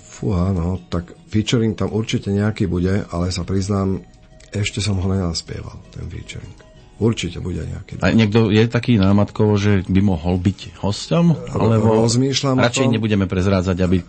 Fúha, 0.02 0.50
no, 0.50 0.82
tak 0.90 1.14
featuring 1.30 1.78
tam 1.78 1.94
určite 1.94 2.34
nejaký 2.34 2.66
bude, 2.66 3.06
ale 3.14 3.30
sa 3.30 3.46
priznám, 3.46 4.02
ešte 4.50 4.82
som 4.82 4.98
ho 4.98 5.08
nenaspieval, 5.08 5.78
ten 5.94 6.10
featuring. 6.10 6.52
Určite 7.02 7.42
bude 7.42 7.62
nejaký. 7.66 8.02
A 8.02 8.14
niekto 8.14 8.54
je 8.54 8.66
taký 8.70 8.98
námatkovo, 8.98 9.58
že 9.58 9.82
by 9.90 10.02
mohol 10.06 10.38
byť 10.38 10.82
hostom? 10.86 11.34
Alebo 11.50 12.06
Rozmýšľam 12.06 12.62
radšej 12.62 12.94
nebudeme 12.98 13.26
prezrádzať, 13.26 13.78
aby, 13.82 14.06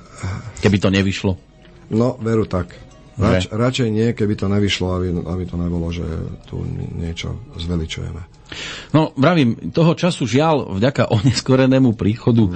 keby 0.61 0.77
to 0.77 0.89
nevyšlo? 0.93 1.33
No, 1.93 2.21
veru 2.21 2.45
tak. 2.45 2.92
Rač, 3.21 3.53
radšej 3.53 3.89
nie, 3.93 4.17
keby 4.17 4.35
to 4.41 4.49
nevyšlo, 4.49 4.87
aby, 4.97 5.09
aby 5.13 5.45
to 5.45 5.57
nebolo, 5.61 5.93
že 5.93 6.05
tu 6.49 6.65
niečo 6.97 7.37
zveličujeme. 7.61 8.23
No, 8.93 9.13
vravím, 9.17 9.73
toho 9.73 9.93
času 9.97 10.25
žiaľ, 10.29 10.77
vďaka 10.77 11.13
oneskorenému 11.13 11.97
príchodu 11.97 12.49
e, 12.49 12.53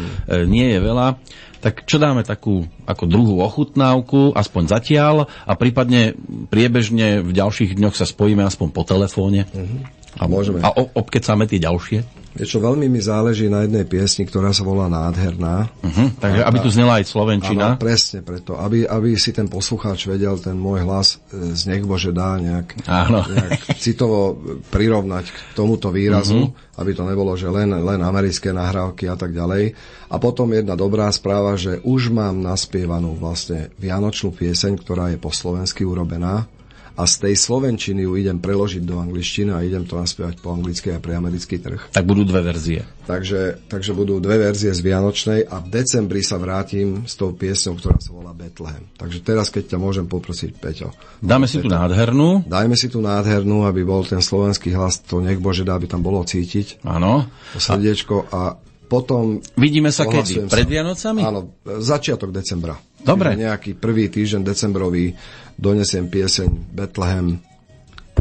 nie 0.48 0.76
je 0.76 0.78
veľa. 0.80 1.16
Tak 1.60 1.88
čo 1.88 1.96
dáme 1.96 2.20
takú 2.22 2.68
ako 2.84 3.04
druhú 3.08 3.40
ochutnávku, 3.40 4.36
aspoň 4.36 4.62
zatiaľ, 4.70 5.14
a 5.48 5.52
prípadne 5.56 6.14
priebežne 6.52 7.24
v 7.24 7.30
ďalších 7.32 7.74
dňoch 7.74 7.96
sa 7.96 8.04
spojíme 8.04 8.44
aspoň 8.44 8.68
po 8.70 8.84
telefóne. 8.84 9.48
Hmm. 9.50 9.88
A, 10.16 10.24
Môžeme. 10.28 10.64
A 10.64 10.72
obkecáme 10.72 11.44
tie 11.48 11.60
ďalšie. 11.60 12.25
Vieš 12.36 12.56
čo, 12.56 12.60
veľmi 12.60 12.86
mi 12.92 13.00
záleží 13.00 13.48
na 13.48 13.64
jednej 13.64 13.88
piesni, 13.88 14.28
ktorá 14.28 14.52
sa 14.52 14.60
volá 14.60 14.92
Nádherná. 14.92 15.72
Uh-huh, 15.80 16.12
takže 16.20 16.44
aby 16.44 16.58
tu 16.60 16.68
znela 16.68 17.00
aj 17.00 17.08
Slovenčina. 17.08 17.74
Áno, 17.74 17.80
presne 17.80 18.20
preto. 18.20 18.60
Aby, 18.60 18.84
aby 18.84 19.16
si 19.16 19.32
ten 19.32 19.48
poslucháč 19.48 20.04
vedel 20.04 20.36
ten 20.36 20.52
môj 20.52 20.84
hlas 20.84 21.16
e, 21.32 21.56
z 21.56 21.72
nech 21.72 21.88
Bože 21.88 22.12
dá 22.12 22.36
nejak, 22.36 22.84
Áno. 22.84 23.24
nejak 23.24 23.72
citovo 23.84 24.36
prirovnať 24.68 25.24
k 25.32 25.38
tomuto 25.56 25.88
výrazu, 25.88 26.52
uh-huh. 26.52 26.80
aby 26.80 26.92
to 26.92 27.08
nebolo, 27.08 27.32
že 27.40 27.48
len, 27.48 27.72
len 27.72 28.00
americké 28.04 28.52
nahrávky 28.52 29.08
a 29.08 29.16
tak 29.16 29.32
ďalej. 29.32 29.72
A 30.12 30.16
potom 30.20 30.52
jedna 30.52 30.76
dobrá 30.76 31.08
správa, 31.08 31.56
že 31.56 31.80
už 31.80 32.12
mám 32.12 32.36
naspievanú 32.44 33.16
vlastne 33.16 33.72
vianočnú 33.80 34.36
pieseň, 34.36 34.76
ktorá 34.84 35.08
je 35.10 35.18
po 35.18 35.32
slovensky 35.32 35.82
urobená 35.88 36.44
a 36.96 37.04
z 37.04 37.14
tej 37.28 37.34
slovenčiny 37.36 38.08
ju 38.08 38.16
idem 38.16 38.40
preložiť 38.40 38.80
do 38.80 38.96
angličtiny 38.96 39.52
a 39.52 39.60
idem 39.60 39.84
to 39.84 40.00
naspievať 40.00 40.40
po 40.40 40.56
anglicky 40.56 40.96
a 40.96 40.98
pre 40.98 41.12
americký 41.12 41.60
trh. 41.60 41.92
Tak 41.92 42.08
budú 42.08 42.24
dve 42.24 42.40
verzie. 42.40 42.80
Takže, 43.04 43.68
takže 43.68 43.92
budú 43.92 44.16
dve 44.18 44.40
verzie 44.40 44.72
z 44.72 44.80
Vianočnej 44.80 45.44
a 45.46 45.60
v 45.60 45.68
decembri 45.68 46.24
sa 46.24 46.40
vrátim 46.40 47.04
s 47.04 47.14
tou 47.14 47.36
piesňou, 47.36 47.76
ktorá 47.76 48.00
sa 48.00 48.10
volá 48.16 48.32
Bethlehem. 48.32 48.88
Takže 48.96 49.20
teraz, 49.20 49.52
keď 49.52 49.76
ťa 49.76 49.78
môžem 49.78 50.08
poprosiť, 50.08 50.50
Peťo. 50.56 50.90
Dáme 51.20 51.44
si 51.44 51.60
tu 51.60 51.68
nádhernú. 51.68 52.48
Dajme 52.48 52.74
si 52.74 52.88
tu 52.88 53.04
nádhernú, 53.04 53.68
aby 53.68 53.84
bol 53.84 54.02
ten 54.02 54.24
slovenský 54.24 54.72
hlas, 54.72 55.04
to 55.04 55.20
nech 55.20 55.38
Bože 55.38 55.68
dá, 55.68 55.76
aby 55.76 55.86
tam 55.86 56.00
bolo 56.00 56.24
cítiť. 56.24 56.82
Áno. 56.88 57.28
To 57.54 57.60
srdiečko 57.60 58.32
a 58.32 58.56
potom... 58.86 59.42
Vidíme 59.58 59.90
sa 59.90 60.06
kedy? 60.06 60.46
Pred 60.46 60.68
Vianocami? 60.70 61.20
Áno, 61.26 61.58
začiatok 61.66 62.30
decembra. 62.30 62.78
Dobre. 63.06 63.38
Čiže 63.38 63.44
nejaký 63.46 63.70
prvý 63.78 64.10
týždeň 64.10 64.42
decembrový 64.42 65.14
donesiem 65.54 66.10
pieseň 66.10 66.50
Bethlehem 66.74 67.38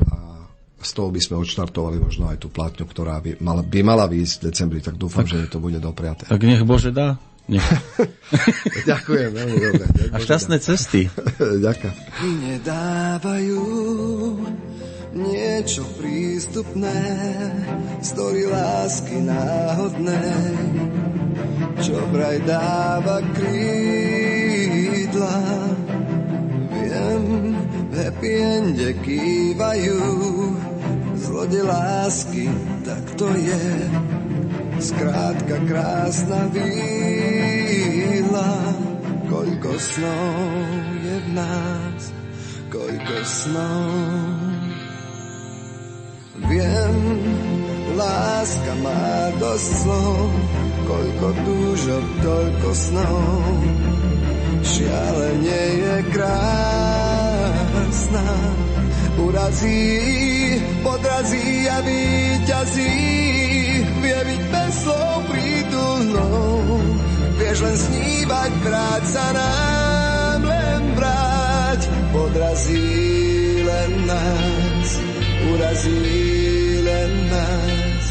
a 0.05 0.45
z 0.79 0.91
toho 0.93 1.09
by 1.09 1.17
sme 1.17 1.41
odštartovali 1.41 1.97
možno 1.97 2.29
aj 2.29 2.37
tú 2.37 2.53
platňu, 2.53 2.85
ktorá 2.85 3.17
by 3.17 3.41
mala, 3.41 3.65
by 3.65 3.81
mala 3.81 4.05
výjsť 4.05 4.35
v 4.37 4.43
decembri, 4.53 4.79
tak 4.85 5.01
dúfam, 5.01 5.25
tak, 5.25 5.33
že 5.33 5.49
to 5.49 5.57
bude 5.57 5.81
dopriaté. 5.81 6.29
Tak 6.29 6.45
nech 6.45 6.61
Bože 6.61 6.93
dá. 6.93 7.17
Nech. 7.45 7.61
Ďakujem, 8.89 9.29
veľmi 9.33 9.57
dobre. 9.57 9.85
A 10.13 10.17
šťastné 10.17 10.57
cesty. 10.61 11.09
Ďakujem. 11.65 11.93
Nedávajú 12.45 13.61
niečo 15.15 15.87
prístupné, 15.95 16.99
story 18.03 18.49
lásky 18.51 19.23
náhodnej, 19.23 20.51
čo 21.79 21.95
vraj 22.11 22.43
dáva 22.43 23.23
krídla. 25.15 25.39
Viem, 26.75 27.23
v 27.91 27.93
happy 27.95 28.31
ende 28.35 28.89
kývajú, 28.99 29.99
zlode 31.15 31.61
lásky, 31.63 32.51
tak 32.83 33.03
to 33.15 33.31
je. 33.31 33.65
Skrátka 34.75 35.55
krásna 35.71 36.51
víla, 36.51 38.51
koľko 39.31 39.71
snov 39.79 40.35
je 40.99 41.15
v 41.15 41.27
nás, 41.31 42.01
koľko 42.67 43.15
snov. 43.23 43.87
Viem, 46.45 46.95
láska 47.95 48.73
má 48.83 49.31
dosť 49.39 49.69
slov, 49.81 50.27
koľko 50.83 51.27
túžob, 51.47 52.05
toľko 52.21 52.69
snov. 52.75 53.55
Šialenie 54.63 55.63
je 55.81 55.95
krásna, 56.13 56.37
urazí, 59.19 60.61
podrazí 60.83 61.67
a 61.67 61.81
víťazí. 61.81 62.95
Vie 63.99 64.19
byť 64.23 64.41
bez 64.53 64.73
slov 64.85 65.25
prítulnou, 65.31 66.79
vieš 67.41 67.57
len 67.65 67.77
snívať, 67.79 68.51
vráť 68.63 69.03
sa 69.09 69.25
nám, 69.33 70.39
len 70.45 70.81
vráť, 70.95 71.81
podrazí 72.13 73.63
len 73.65 73.91
nás, 74.07 74.89
urazí 75.51 76.03
len 76.85 77.11
nás. 77.33 78.05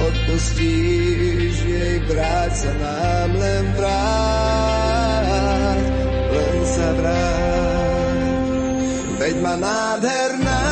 Odpustíš 0.00 1.60
jej, 1.60 2.00
vráť 2.08 2.52
sa 2.56 2.72
nám, 2.72 3.30
len 3.36 3.64
vráť, 3.76 4.79
sa 6.80 6.96
vráť. 6.96 8.16
Veď 9.20 9.36
ma 9.44 9.54
nádherná, 9.60 10.64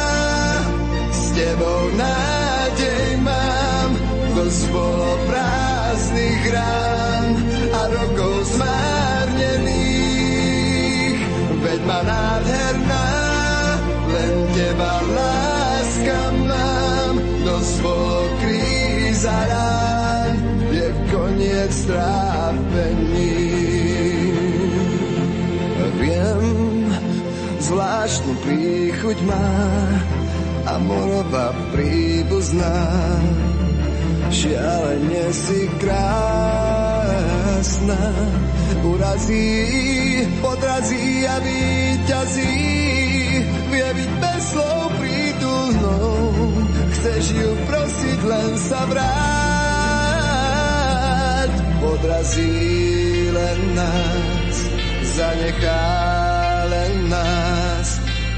s 1.13 1.37
tebou 1.37 1.93
nádej 2.01 3.21
mám, 3.21 3.93
dosť 4.33 4.73
bolo 4.73 5.21
prázdnych 5.29 6.49
rán 6.49 7.37
a 7.77 7.81
rokov 7.93 8.49
zmárnených. 8.57 9.69
Veď 11.61 11.81
ma 11.85 12.01
nádherná, 12.01 13.05
len 14.09 14.35
teba 14.57 15.05
láska 15.13 16.33
mám, 16.49 17.21
dosť 17.45 17.85
bolo 17.85 18.33
kríza 18.41 19.37
rán, 19.53 20.41
je 20.73 20.89
koniec 21.13 21.77
trápení. 21.85 23.08
Zvláštnu 27.69 28.33
príchuť 28.41 29.29
má 29.29 29.53
a 30.65 30.81
morová 30.81 31.53
príbuzná. 31.77 32.81
Šialene 34.29 35.33
si 35.33 35.69
krásna, 35.81 36.03
urazí, 38.85 40.29
podrazí 40.41 41.29
a 41.29 41.41
víťazí. 41.45 42.57
Vie 43.69 43.89
byť 43.97 44.11
bez 44.21 44.43
slov 44.53 44.93
prítulnou, 45.01 46.53
chceš 46.93 47.25
ju 47.37 47.51
prosiť, 47.69 48.19
len 48.25 48.57
sa 48.57 48.85
vráť. 48.89 49.13
Podrazí 51.81 52.53
len 53.33 53.77
nás, 53.77 54.57
zanechá 55.17 56.18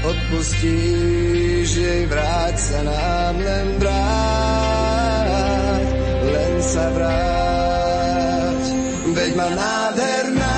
odpustíš 0.01 1.69
jej, 1.77 2.05
vráť 2.09 2.55
sa 2.57 2.79
nám 2.81 3.35
len 3.37 3.67
vráť, 3.77 3.97
len 6.25 6.53
sa 6.61 6.85
vráť. 6.89 8.65
Veď 9.11 9.31
ma 9.37 9.49
nádherná, 9.53 10.57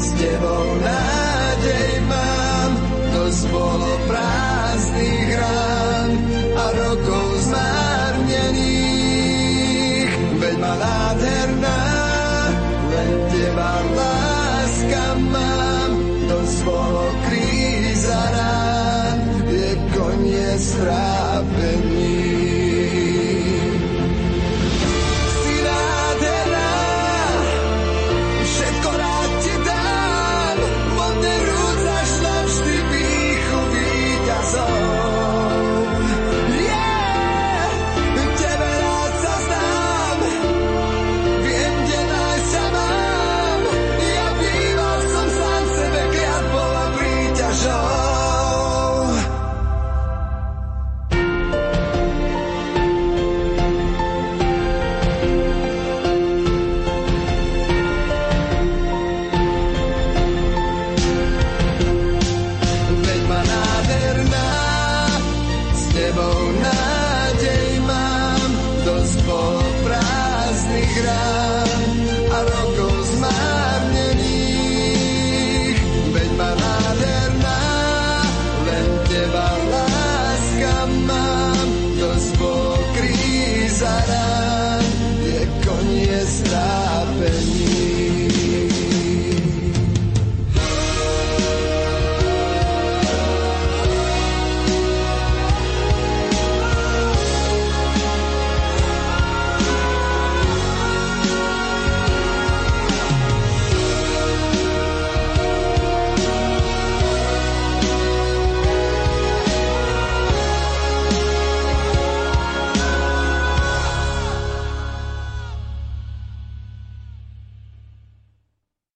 s 0.00 0.08
tebou 0.16 0.66
nádej 0.80 2.00
mám, 2.08 2.70
to 3.12 3.22
bolo 3.52 3.90
prázdnych 4.08 5.25